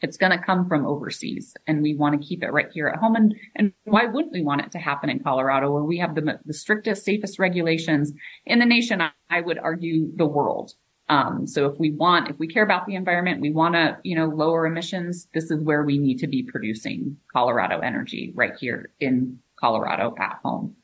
it's 0.00 0.16
going 0.16 0.32
to 0.32 0.44
come 0.44 0.68
from 0.68 0.86
overseas 0.86 1.54
and 1.66 1.82
we 1.82 1.94
want 1.94 2.20
to 2.20 2.26
keep 2.26 2.42
it 2.42 2.52
right 2.52 2.68
here 2.72 2.88
at 2.88 2.98
home. 2.98 3.16
And, 3.16 3.34
and 3.56 3.72
why 3.84 4.04
wouldn't 4.04 4.32
we 4.32 4.42
want 4.42 4.60
it 4.60 4.72
to 4.72 4.78
happen 4.78 5.08
in 5.08 5.20
Colorado 5.20 5.70
where 5.70 5.82
we 5.82 5.98
have 5.98 6.14
the, 6.14 6.38
the 6.44 6.52
strictest, 6.52 7.04
safest 7.04 7.38
regulations 7.38 8.12
in 8.44 8.58
the 8.58 8.66
nation? 8.66 9.02
I 9.30 9.40
would 9.40 9.58
argue 9.58 10.14
the 10.14 10.26
world. 10.26 10.74
Um, 11.14 11.46
so 11.46 11.60
if 11.70 11.78
we 11.78 11.90
want, 11.92 12.30
if 12.30 12.38
we 12.38 12.48
care 12.54 12.64
about 12.64 12.86
the 12.86 12.96
environment, 12.96 13.40
we 13.40 13.52
want 13.52 13.74
to, 13.74 13.86
you 14.02 14.16
know, 14.16 14.26
lower 14.26 14.66
emissions, 14.66 15.28
this 15.32 15.48
is 15.52 15.60
where 15.68 15.84
we 15.84 15.96
need 16.06 16.18
to 16.18 16.26
be 16.26 16.42
producing 16.42 16.98
Colorado 17.32 17.76
energy 17.78 18.32
right 18.34 18.54
here 18.62 18.90
in 18.98 19.38
Colorado 19.54 20.06
at 20.18 20.40
home. 20.44 20.74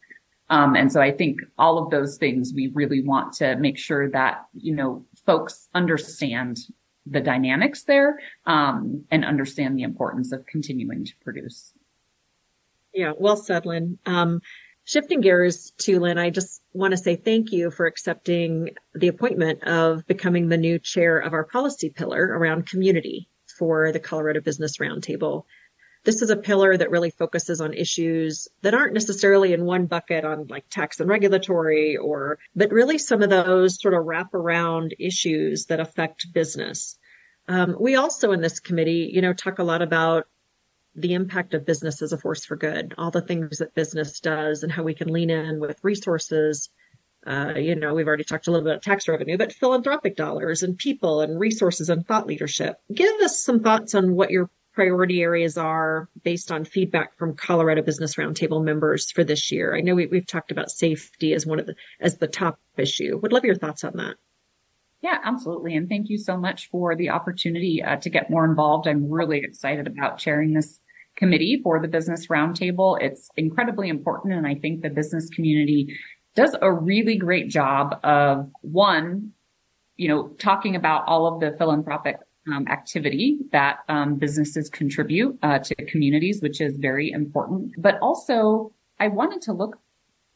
Um, 0.49 0.77
and 0.77 0.91
so 0.93 1.01
I 1.01 1.13
think 1.21 1.41
all 1.59 1.77
of 1.83 1.91
those 1.91 2.13
things 2.17 2.53
we 2.55 2.67
really 2.81 3.03
want 3.03 3.33
to 3.35 3.57
make 3.57 3.79
sure 3.79 4.11
that, 4.11 4.47
you 4.69 4.75
know, 4.75 5.05
folks 5.27 5.69
understand 5.75 6.59
the 7.07 7.21
dynamics 7.21 7.85
there, 7.85 8.21
um, 8.47 9.05
and 9.11 9.25
understand 9.25 9.77
the 9.77 9.83
importance 9.83 10.33
of 10.33 10.47
continuing 10.47 11.05
to 11.05 11.13
produce. 11.25 11.73
Yeah, 12.93 13.13
well 13.19 13.37
said, 13.37 13.67
Lynn. 13.67 13.99
Um, 14.07 14.43
Shifting 14.91 15.21
gears 15.21 15.71
to 15.83 16.01
Lynn, 16.01 16.19
I 16.19 16.31
just 16.31 16.61
want 16.73 16.91
to 16.91 16.97
say 16.97 17.15
thank 17.15 17.53
you 17.53 17.71
for 17.71 17.87
accepting 17.87 18.71
the 18.93 19.07
appointment 19.07 19.63
of 19.63 20.05
becoming 20.09 20.49
the 20.49 20.57
new 20.57 20.81
chair 20.81 21.17
of 21.17 21.33
our 21.33 21.45
policy 21.45 21.91
pillar 21.91 22.21
around 22.21 22.67
community 22.67 23.29
for 23.57 23.93
the 23.93 24.01
Colorado 24.01 24.41
Business 24.41 24.79
Roundtable. 24.79 25.45
This 26.03 26.23
is 26.23 26.31
a 26.31 26.37
pillar 26.37 26.77
that 26.77 26.91
really 26.91 27.11
focuses 27.11 27.61
on 27.61 27.73
issues 27.73 28.49
that 28.63 28.75
aren't 28.75 28.95
necessarily 28.95 29.53
in 29.53 29.65
one 29.65 29.87
bucket 29.87 30.25
on 30.25 30.49
like 30.49 30.69
tax 30.71 30.99
and 30.99 31.09
regulatory 31.09 31.97
or, 31.97 32.41
but 32.57 32.73
really 32.73 32.99
some 32.99 33.23
of 33.23 33.31
those 33.31 33.81
sort 33.81 33.95
of 33.95 34.07
wraparound 34.07 34.91
issues 34.99 35.67
that 35.67 35.79
affect 35.79 36.33
business. 36.35 36.99
Um, 37.47 37.77
we 37.79 37.95
also 37.95 38.33
in 38.33 38.41
this 38.41 38.59
committee, 38.59 39.09
you 39.15 39.23
know, 39.23 39.35
talk 39.35 39.61
a 39.61 39.63
lot 39.63 39.83
about 39.83 40.27
the 40.95 41.15
impact 41.15 41.55
of 41.55 41.67
business 41.67 42.03
as 42.03 42.13
a 42.13 42.19
force 42.19 42.45
for 42.45 42.57
good, 42.57 42.95
all 42.99 43.11
the 43.11 43.21
things 43.21 43.59
that 43.59 43.75
business 43.75 44.21
does 44.21 44.63
and 44.63 44.73
how 44.73 44.83
we 44.83 44.95
can 44.95 45.09
lean 45.09 45.31
in 45.31 45.61
with 45.61 45.79
resources. 45.83 46.71
Uh, 47.27 47.53
you 47.57 47.75
know, 47.75 47.95
we've 47.95 48.09
already 48.09 48.25
talked 48.25 48.47
a 48.47 48.51
little 48.51 48.65
bit 48.65 48.73
about 48.73 48.83
tax 48.83 49.07
revenue, 49.07 49.37
but 49.37 49.53
philanthropic 49.53 50.17
dollars 50.17 50.63
and 50.63 50.79
people 50.79 51.21
and 51.21 51.39
resources 51.39 51.89
and 51.89 52.07
thought 52.07 52.27
leadership. 52.27 52.77
Give 52.93 53.15
us 53.21 53.43
some 53.43 53.61
thoughts 53.61 53.95
on 53.95 54.15
what 54.15 54.31
your 54.31 54.51
priority 54.73 55.21
areas 55.21 55.59
are 55.59 56.09
based 56.23 56.51
on 56.51 56.65
feedback 56.65 57.17
from 57.19 57.37
Colorado 57.37 57.83
Business 57.83 58.15
Roundtable 58.15 58.65
members 58.65 59.11
for 59.11 59.25
this 59.25 59.51
year. 59.53 59.77
I 59.77 59.81
know 59.81 59.95
we, 59.95 60.09
have 60.13 60.27
talked 60.27 60.51
about 60.51 60.71
safety 60.71 61.35
as 61.35 61.45
one 61.45 61.61
of 61.61 61.67
the, 61.67 61.75
as 62.01 62.19
the 62.19 62.29
top 62.29 62.59
issue. 62.77 63.19
Would 63.19 63.33
love 63.33 63.45
your 63.45 63.57
thoughts 63.57 63.85
on 63.85 63.97
that. 63.97 64.15
Yeah, 65.03 65.19
absolutely. 65.25 65.75
And 65.77 65.89
thank 65.89 66.11
you 66.11 66.19
so 66.19 66.37
much 66.37 66.69
for 66.71 66.95
the 66.95 67.09
opportunity 67.09 67.83
uh, 67.83 67.97
to 67.97 68.11
get 68.11 68.31
more 68.31 68.45
involved. 68.45 68.87
I'm 68.87 69.11
really 69.11 69.39
excited 69.39 69.87
about 69.87 70.19
chairing 70.19 70.53
this 70.53 70.79
committee 71.17 71.61
for 71.63 71.81
the 71.81 71.89
business 71.89 72.27
roundtable. 72.27 73.01
It's 73.01 73.31
incredibly 73.37 73.89
important. 73.89 74.35
And 74.35 74.47
I 74.47 74.55
think 74.55 74.83
the 74.83 74.91
business 74.91 75.29
community 75.31 75.97
does 76.35 76.55
a 76.61 76.73
really 76.73 77.17
great 77.17 77.49
job 77.49 77.99
of 78.05 78.51
one, 78.61 79.33
you 79.97 80.09
know, 80.09 80.29
talking 80.39 80.77
about 80.77 81.05
all 81.07 81.27
of 81.27 81.41
the 81.41 81.57
philanthropic 81.57 82.19
um, 82.53 82.67
activity 82.69 83.39
that 83.53 83.79
um, 83.89 84.17
businesses 84.17 84.69
contribute 84.69 85.39
uh, 85.43 85.59
to 85.59 85.75
communities, 85.87 86.41
which 86.41 86.61
is 86.61 86.77
very 86.77 87.11
important. 87.11 87.73
But 87.79 87.99
also, 88.01 88.73
I 88.99 89.09
wanted 89.09 89.43
to 89.43 89.53
look 89.53 89.79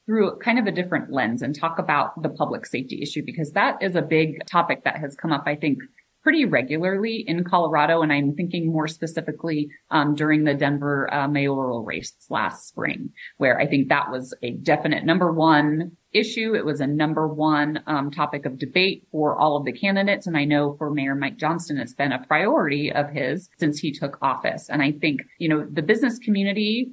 through 0.06 0.38
kind 0.38 0.58
of 0.58 0.66
a 0.66 0.72
different 0.72 1.12
lens 1.12 1.42
and 1.42 1.58
talk 1.58 1.78
about 1.78 2.22
the 2.22 2.28
public 2.28 2.66
safety 2.66 3.00
issue 3.02 3.22
because 3.24 3.52
that 3.52 3.82
is 3.82 3.96
a 3.96 4.02
big 4.02 4.44
topic 4.46 4.84
that 4.84 4.98
has 4.98 5.16
come 5.16 5.32
up, 5.32 5.44
I 5.46 5.56
think, 5.56 5.78
pretty 6.24 6.46
regularly 6.46 7.22
in 7.26 7.44
Colorado. 7.44 8.00
And 8.00 8.10
I'm 8.10 8.34
thinking 8.34 8.72
more 8.72 8.88
specifically 8.88 9.68
um, 9.90 10.14
during 10.14 10.44
the 10.44 10.54
Denver 10.54 11.12
uh, 11.12 11.28
mayoral 11.28 11.84
race 11.84 12.14
last 12.30 12.66
spring, 12.66 13.10
where 13.36 13.60
I 13.60 13.66
think 13.66 13.90
that 13.90 14.10
was 14.10 14.34
a 14.42 14.52
definite 14.52 15.04
number 15.04 15.30
one 15.30 15.92
issue. 16.12 16.54
It 16.54 16.64
was 16.64 16.80
a 16.80 16.86
number 16.86 17.28
one 17.28 17.80
um, 17.86 18.10
topic 18.10 18.46
of 18.46 18.58
debate 18.58 19.06
for 19.12 19.38
all 19.38 19.56
of 19.56 19.66
the 19.66 19.72
candidates. 19.72 20.26
And 20.26 20.36
I 20.36 20.44
know 20.44 20.76
for 20.78 20.90
Mayor 20.90 21.14
Mike 21.14 21.36
Johnston, 21.36 21.76
it's 21.76 21.94
been 21.94 22.12
a 22.12 22.24
priority 22.26 22.90
of 22.90 23.10
his 23.10 23.50
since 23.58 23.78
he 23.78 23.92
took 23.92 24.16
office. 24.22 24.70
And 24.70 24.80
I 24.80 24.92
think, 24.92 25.20
you 25.38 25.50
know, 25.50 25.66
the 25.70 25.82
business 25.82 26.18
community 26.18 26.90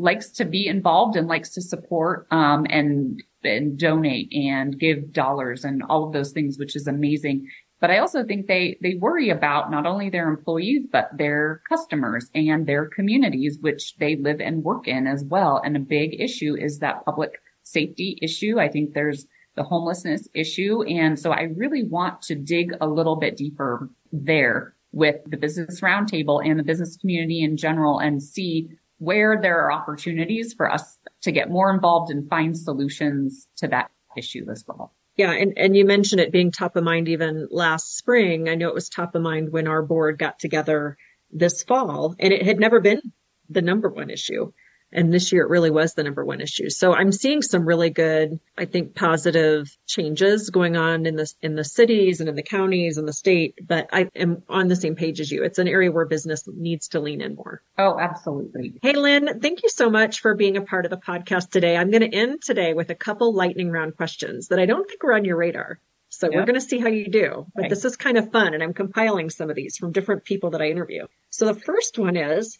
likes 0.00 0.30
to 0.30 0.44
be 0.44 0.66
involved 0.66 1.16
and 1.16 1.28
likes 1.28 1.50
to 1.50 1.60
support 1.60 2.26
um, 2.30 2.66
and 2.70 3.22
and 3.42 3.78
donate 3.78 4.30
and 4.32 4.78
give 4.78 5.12
dollars 5.12 5.64
and 5.64 5.82
all 5.88 6.06
of 6.06 6.12
those 6.12 6.32
things, 6.32 6.58
which 6.58 6.76
is 6.76 6.86
amazing. 6.86 7.48
But 7.80 7.90
I 7.90 7.98
also 7.98 8.24
think 8.24 8.46
they 8.46 8.78
they 8.82 8.94
worry 8.94 9.30
about 9.30 9.70
not 9.70 9.86
only 9.86 10.10
their 10.10 10.28
employees 10.28 10.86
but 10.90 11.10
their 11.16 11.62
customers 11.68 12.30
and 12.34 12.66
their 12.66 12.86
communities, 12.86 13.58
which 13.60 13.96
they 13.96 14.16
live 14.16 14.40
and 14.40 14.64
work 14.64 14.88
in 14.88 15.06
as 15.06 15.24
well. 15.24 15.60
And 15.64 15.76
a 15.76 15.80
big 15.80 16.20
issue 16.20 16.56
is 16.56 16.78
that 16.78 17.04
public 17.04 17.40
safety 17.62 18.18
issue. 18.22 18.58
I 18.58 18.68
think 18.68 18.92
there's 18.92 19.26
the 19.56 19.64
homelessness 19.64 20.28
issue, 20.34 20.82
and 20.82 21.18
so 21.18 21.32
I 21.32 21.42
really 21.56 21.84
want 21.84 22.22
to 22.22 22.34
dig 22.34 22.72
a 22.80 22.86
little 22.86 23.16
bit 23.16 23.36
deeper 23.36 23.90
there 24.12 24.74
with 24.92 25.16
the 25.26 25.36
business 25.36 25.80
roundtable 25.80 26.44
and 26.44 26.58
the 26.58 26.64
business 26.64 26.96
community 26.96 27.42
in 27.42 27.56
general 27.56 27.98
and 27.98 28.22
see 28.22 28.68
where 29.00 29.40
there 29.40 29.58
are 29.64 29.72
opportunities 29.72 30.52
for 30.52 30.70
us 30.70 30.98
to 31.22 31.32
get 31.32 31.50
more 31.50 31.72
involved 31.72 32.10
and 32.12 32.28
find 32.28 32.56
solutions 32.56 33.48
to 33.56 33.66
that 33.66 33.90
issue 34.16 34.46
as 34.50 34.62
well. 34.68 34.92
Yeah, 35.16 35.32
and, 35.32 35.56
and 35.56 35.74
you 35.74 35.86
mentioned 35.86 36.20
it 36.20 36.30
being 36.30 36.52
top 36.52 36.76
of 36.76 36.84
mind 36.84 37.08
even 37.08 37.48
last 37.50 37.96
spring. 37.96 38.48
I 38.48 38.54
know 38.54 38.68
it 38.68 38.74
was 38.74 38.88
top 38.88 39.14
of 39.14 39.22
mind 39.22 39.52
when 39.52 39.66
our 39.66 39.82
board 39.82 40.18
got 40.18 40.38
together 40.38 40.98
this 41.32 41.62
fall, 41.62 42.14
and 42.18 42.32
it 42.32 42.44
had 42.44 42.60
never 42.60 42.78
been 42.78 43.00
the 43.48 43.62
number 43.62 43.88
one 43.88 44.10
issue. 44.10 44.52
And 44.92 45.12
this 45.12 45.32
year 45.32 45.44
it 45.44 45.50
really 45.50 45.70
was 45.70 45.94
the 45.94 46.02
number 46.02 46.24
one 46.24 46.40
issue. 46.40 46.68
So 46.70 46.92
I'm 46.94 47.12
seeing 47.12 47.42
some 47.42 47.64
really 47.64 47.90
good, 47.90 48.40
I 48.58 48.64
think, 48.64 48.94
positive 48.94 49.76
changes 49.86 50.50
going 50.50 50.76
on 50.76 51.06
in 51.06 51.16
the, 51.16 51.32
in 51.42 51.54
the 51.54 51.64
cities 51.64 52.20
and 52.20 52.28
in 52.28 52.34
the 52.34 52.42
counties 52.42 52.96
and 52.96 53.06
the 53.06 53.12
state. 53.12 53.58
But 53.66 53.88
I 53.92 54.08
am 54.14 54.42
on 54.48 54.68
the 54.68 54.76
same 54.76 54.96
page 54.96 55.20
as 55.20 55.30
you. 55.30 55.44
It's 55.44 55.58
an 55.58 55.68
area 55.68 55.92
where 55.92 56.06
business 56.06 56.48
needs 56.52 56.88
to 56.88 57.00
lean 57.00 57.20
in 57.20 57.36
more. 57.36 57.62
Oh, 57.78 57.98
absolutely. 57.98 58.74
Hey, 58.82 58.94
Lynn, 58.94 59.40
thank 59.40 59.62
you 59.62 59.68
so 59.68 59.90
much 59.90 60.20
for 60.20 60.34
being 60.34 60.56
a 60.56 60.62
part 60.62 60.84
of 60.84 60.90
the 60.90 60.96
podcast 60.96 61.50
today. 61.50 61.76
I'm 61.76 61.90
going 61.90 62.08
to 62.08 62.16
end 62.16 62.42
today 62.42 62.74
with 62.74 62.90
a 62.90 62.94
couple 62.94 63.32
lightning 63.32 63.70
round 63.70 63.96
questions 63.96 64.48
that 64.48 64.58
I 64.58 64.66
don't 64.66 64.88
think 64.88 65.02
were 65.02 65.14
on 65.14 65.24
your 65.24 65.36
radar. 65.36 65.78
So 66.08 66.26
yep. 66.26 66.34
we're 66.34 66.46
going 66.46 66.60
to 66.60 66.60
see 66.60 66.80
how 66.80 66.88
you 66.88 67.08
do. 67.08 67.46
But 67.54 67.68
this 67.68 67.84
is 67.84 67.96
kind 67.96 68.18
of 68.18 68.32
fun. 68.32 68.52
And 68.54 68.62
I'm 68.62 68.74
compiling 68.74 69.30
some 69.30 69.48
of 69.48 69.54
these 69.54 69.76
from 69.76 69.92
different 69.92 70.24
people 70.24 70.50
that 70.50 70.60
I 70.60 70.68
interview. 70.68 71.06
So 71.30 71.46
the 71.46 71.54
first 71.54 71.98
one 71.98 72.16
is, 72.16 72.58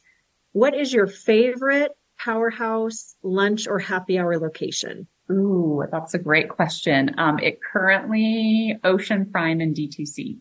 what 0.52 0.74
is 0.74 0.92
your 0.92 1.08
favorite 1.08 1.90
powerhouse 2.24 3.14
lunch 3.22 3.66
or 3.66 3.78
happy 3.78 4.18
hour 4.18 4.38
location? 4.38 5.06
Ooh, 5.30 5.84
that's 5.90 6.14
a 6.14 6.18
great 6.18 6.48
question. 6.48 7.14
Um, 7.18 7.38
it 7.38 7.60
currently 7.62 8.76
Ocean 8.82 9.26
Prime 9.30 9.60
and 9.60 9.74
DTC. 9.74 10.38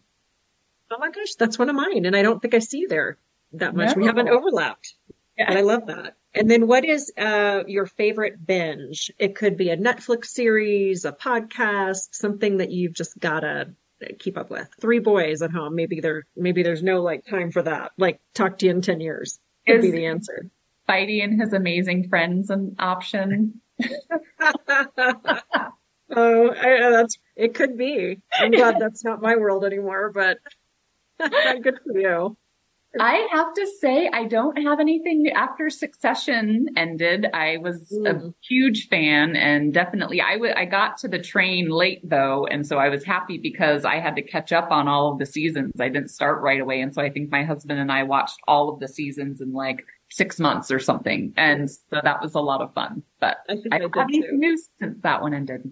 Oh 0.92 0.98
my 0.98 1.12
gosh, 1.12 1.36
that's 1.36 1.60
one 1.60 1.70
of 1.70 1.76
mine. 1.76 2.06
And 2.06 2.16
I 2.16 2.22
don't 2.22 2.42
think 2.42 2.54
I 2.54 2.60
see 2.60 2.80
you 2.80 2.88
there 2.88 3.18
that 3.54 3.76
much. 3.76 3.96
No. 3.96 4.02
We 4.02 4.08
haven't 4.08 4.30
overlapped. 4.30 4.96
Yeah. 5.38 5.46
But 5.48 5.58
I 5.58 5.62
love 5.62 5.86
that. 5.88 6.16
And 6.34 6.50
then 6.50 6.68
what 6.68 6.86
is 6.86 7.12
uh, 7.18 7.64
your 7.68 7.86
favorite 7.86 8.46
binge? 8.46 9.12
It 9.18 9.36
could 9.36 9.58
be 9.58 9.70
a 9.70 9.78
Netflix 9.78 10.26
series, 10.26 11.06
a 11.06 11.12
podcast, 11.12 12.10
something 12.14 12.58
that 12.58 12.72
you've 12.72 12.94
just 12.94 13.20
gotta 13.20 13.74
keep 14.18 14.38
up 14.38 14.50
with. 14.50 14.70
Three 14.80 15.00
boys 15.00 15.42
at 15.42 15.52
home. 15.52 15.76
Maybe 15.76 16.02
there, 16.02 16.26
maybe 16.36 16.64
there's 16.64 16.84
no 16.84 17.02
like 17.02 17.26
time 17.26 17.52
for 17.52 17.62
that. 17.62 17.92
Like 17.98 18.20
talk 18.34 18.58
to 18.60 18.66
you 18.66 18.72
in 18.72 18.82
10 18.82 19.02
years 19.02 19.40
could 19.66 19.78
is, 19.78 19.82
be 19.86 19.92
the 19.92 20.06
answer. 20.08 20.50
Spidey 20.90 21.24
and 21.24 21.40
his 21.40 21.54
amazing 21.54 22.10
friends 22.10 22.50
an 22.50 22.76
option? 22.80 23.62
oh, 26.16 26.50
I, 26.52 26.90
that's 26.92 27.18
it. 27.36 27.54
Could 27.54 27.78
be. 27.78 28.20
I'm 28.40 28.52
glad 28.52 28.78
that's 28.80 29.04
not 29.04 29.22
my 29.22 29.36
world 29.36 29.64
anymore, 29.64 30.12
but 30.14 30.38
good 31.62 31.80
for 31.86 31.98
you. 31.98 32.38
I 33.00 33.28
have 33.32 33.54
to 33.54 33.68
say, 33.80 34.10
I 34.12 34.26
don't 34.26 34.58
have 34.64 34.80
anything 34.80 35.30
after 35.36 35.70
Succession 35.70 36.70
ended. 36.76 37.28
I 37.32 37.58
was 37.58 37.96
mm. 37.96 38.10
a 38.10 38.34
huge 38.42 38.88
fan 38.88 39.36
and 39.36 39.72
definitely 39.72 40.22
I, 40.22 40.34
w- 40.34 40.54
I 40.56 40.66
got 40.66 40.98
to 41.00 41.08
the 41.08 41.20
train 41.20 41.70
late 41.70 42.02
though. 42.04 42.48
And 42.48 42.66
so 42.66 42.80
I 42.80 42.90
was 42.90 43.04
happy 43.04 43.38
because 43.38 43.86
I 43.86 44.00
had 44.00 44.16
to 44.16 44.24
catch 44.24 44.52
up 44.52 44.72
on 44.72 44.88
all 44.88 45.12
of 45.12 45.20
the 45.20 45.28
seasons. 45.28 45.74
I 45.80 45.90
didn't 45.90 46.10
start 46.10 46.42
right 46.42 46.60
away. 46.60 46.82
And 46.82 46.92
so 46.94 47.04
I 47.04 47.12
think 47.12 47.30
my 47.30 47.44
husband 47.44 47.80
and 47.80 47.92
I 47.92 48.04
watched 48.04 48.40
all 48.48 48.74
of 48.74 48.80
the 48.80 48.88
seasons 48.88 49.40
in 49.40 49.54
like 49.54 49.86
six 50.10 50.40
months 50.40 50.72
or 50.72 50.80
something. 50.80 51.34
And 51.38 51.70
so 51.70 52.00
that 52.04 52.22
was 52.22 52.36
a 52.36 52.40
lot 52.40 52.62
of 52.62 52.74
fun, 52.74 53.04
but 53.20 53.38
I, 53.50 53.58
I 53.72 53.78
don't 53.80 53.96
have 53.96 54.08
anything 54.10 54.40
new 54.40 54.58
since 54.80 54.98
that 55.02 55.22
one 55.22 55.34
ended. 55.34 55.72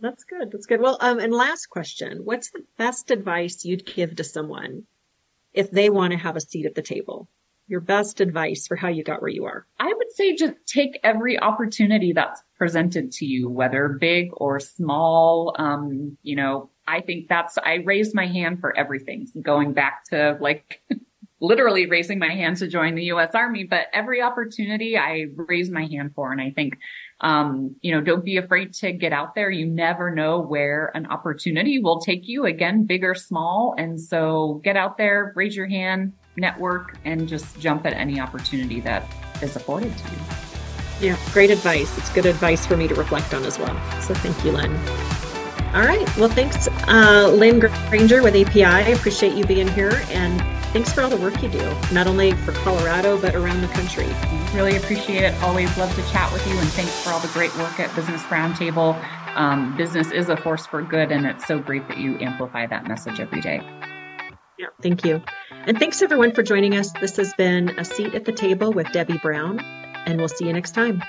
That's 0.00 0.24
good. 0.24 0.50
That's 0.50 0.66
good. 0.66 0.80
Well, 0.80 0.98
um, 1.00 1.20
and 1.20 1.32
last 1.32 1.66
question. 1.66 2.22
What's 2.24 2.50
the 2.50 2.64
best 2.76 3.10
advice 3.10 3.64
you'd 3.64 3.86
give 3.86 4.16
to 4.16 4.24
someone 4.24 4.84
if 5.54 5.70
they 5.70 5.90
want 5.90 6.12
to 6.12 6.18
have 6.18 6.36
a 6.36 6.40
seat 6.40 6.66
at 6.66 6.74
the 6.74 6.82
table? 6.82 7.28
Your 7.68 7.80
best 7.80 8.20
advice 8.20 8.66
for 8.66 8.74
how 8.74 8.88
you 8.88 9.04
got 9.04 9.22
where 9.22 9.30
you 9.30 9.44
are? 9.44 9.64
I 9.78 9.92
would 9.92 10.12
say 10.12 10.34
just 10.34 10.54
take 10.66 10.98
every 11.04 11.38
opportunity 11.38 12.12
that's 12.12 12.42
presented 12.58 13.12
to 13.12 13.26
you, 13.26 13.48
whether 13.48 13.88
big 13.88 14.30
or 14.32 14.58
small. 14.58 15.54
Um, 15.56 16.18
you 16.22 16.34
know, 16.34 16.70
I 16.86 17.00
think 17.00 17.28
that's, 17.28 17.56
I 17.58 17.74
raised 17.84 18.14
my 18.14 18.26
hand 18.26 18.60
for 18.60 18.76
everything. 18.76 19.28
Going 19.40 19.72
back 19.72 20.04
to 20.06 20.36
like 20.40 20.82
literally 21.42 21.86
raising 21.86 22.20
my 22.20 22.30
hand 22.30 22.56
to 22.56 22.68
join 22.68 22.94
the 22.94 23.04
U.S. 23.06 23.30
Army, 23.34 23.64
but 23.64 23.88
every 23.92 24.22
opportunity 24.22 24.96
I 24.96 25.26
raise 25.34 25.70
my 25.70 25.86
hand 25.86 26.12
for. 26.14 26.30
And 26.30 26.40
I 26.40 26.50
think, 26.50 26.78
um, 27.20 27.74
you 27.82 27.92
know, 27.92 28.00
don't 28.00 28.24
be 28.24 28.36
afraid 28.36 28.72
to 28.74 28.92
get 28.92 29.12
out 29.12 29.34
there. 29.34 29.50
You 29.50 29.66
never 29.66 30.14
know 30.14 30.40
where 30.40 30.92
an 30.94 31.06
opportunity 31.06 31.80
will 31.80 32.00
take 32.00 32.28
you 32.28 32.46
again, 32.46 32.86
big 32.86 33.02
or 33.02 33.16
small. 33.16 33.74
And 33.76 34.00
so 34.00 34.60
get 34.62 34.76
out 34.76 34.96
there, 34.96 35.32
raise 35.34 35.56
your 35.56 35.66
hand, 35.66 36.12
network, 36.36 36.96
and 37.04 37.28
just 37.28 37.58
jump 37.58 37.84
at 37.86 37.92
any 37.92 38.20
opportunity 38.20 38.80
that 38.80 39.04
is 39.42 39.56
afforded 39.56 39.96
to 39.98 40.10
you. 40.12 40.18
Yeah, 41.00 41.18
great 41.32 41.50
advice. 41.50 41.98
It's 41.98 42.10
good 42.10 42.26
advice 42.26 42.64
for 42.64 42.76
me 42.76 42.86
to 42.86 42.94
reflect 42.94 43.34
on 43.34 43.44
as 43.44 43.58
well. 43.58 43.74
So 44.00 44.14
thank 44.14 44.44
you, 44.44 44.52
Lynn. 44.52 44.72
All 45.74 45.82
right. 45.82 46.06
Well, 46.16 46.28
thanks, 46.28 46.68
uh, 46.86 47.32
Lynn 47.34 47.58
Granger 47.58 48.22
with 48.22 48.36
API. 48.36 48.62
I 48.62 48.90
appreciate 48.90 49.34
you 49.34 49.44
being 49.44 49.66
here 49.68 50.02
and 50.10 50.40
Thanks 50.72 50.90
for 50.90 51.02
all 51.02 51.10
the 51.10 51.18
work 51.18 51.42
you 51.42 51.50
do, 51.50 51.76
not 51.92 52.06
only 52.06 52.32
for 52.32 52.52
Colorado, 52.52 53.20
but 53.20 53.34
around 53.34 53.60
the 53.60 53.68
country. 53.68 54.06
Really 54.54 54.78
appreciate 54.78 55.22
it. 55.22 55.34
Always 55.42 55.76
love 55.76 55.94
to 55.94 56.02
chat 56.10 56.32
with 56.32 56.46
you. 56.46 56.56
And 56.58 56.66
thanks 56.70 56.98
for 57.02 57.10
all 57.10 57.20
the 57.20 57.28
great 57.28 57.54
work 57.58 57.78
at 57.78 57.94
Business 57.94 58.22
Roundtable. 58.22 58.98
Um, 59.36 59.76
business 59.76 60.10
is 60.10 60.30
a 60.30 60.36
force 60.38 60.64
for 60.64 60.80
good, 60.80 61.12
and 61.12 61.26
it's 61.26 61.46
so 61.46 61.58
great 61.58 61.86
that 61.88 61.98
you 61.98 62.18
amplify 62.20 62.66
that 62.66 62.88
message 62.88 63.20
every 63.20 63.42
day. 63.42 63.60
Yeah, 64.58 64.68
thank 64.82 65.04
you. 65.04 65.22
And 65.50 65.78
thanks 65.78 66.00
everyone 66.00 66.32
for 66.32 66.42
joining 66.42 66.74
us. 66.74 66.90
This 66.92 67.16
has 67.16 67.34
been 67.34 67.68
A 67.78 67.84
Seat 67.84 68.14
at 68.14 68.24
the 68.24 68.32
Table 68.32 68.72
with 68.72 68.90
Debbie 68.92 69.18
Brown, 69.18 69.60
and 70.06 70.18
we'll 70.18 70.28
see 70.28 70.46
you 70.46 70.54
next 70.54 70.70
time. 70.70 71.02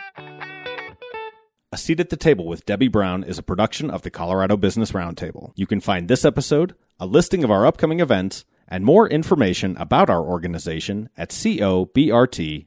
A 1.71 1.78
Seat 1.78 2.02
at 2.02 2.10
the 2.10 2.17
Table 2.17 2.47
with 2.47 2.65
Debbie 2.65 2.89
Brown 2.89 3.23
is 3.23 3.38
a 3.38 3.43
production 3.43 3.89
of 3.89 4.02
the 4.02 4.12
Colorado 4.12 4.58
Business 4.58 4.91
Roundtable. 4.91 5.54
You 5.56 5.67
can 5.67 5.80
find 5.80 6.10
this 6.10 6.26
episode, 6.26 6.76
a 6.99 7.06
listing 7.06 7.45
of 7.45 7.52
our 7.52 7.65
upcoming 7.65 8.02
events, 8.02 8.43
and 8.73 8.83
more 8.83 9.07
information 9.07 9.77
about 9.77 10.09
our 10.09 10.23
organization 10.23 11.07
at 11.15 11.29
cobrt.com. 11.29 12.65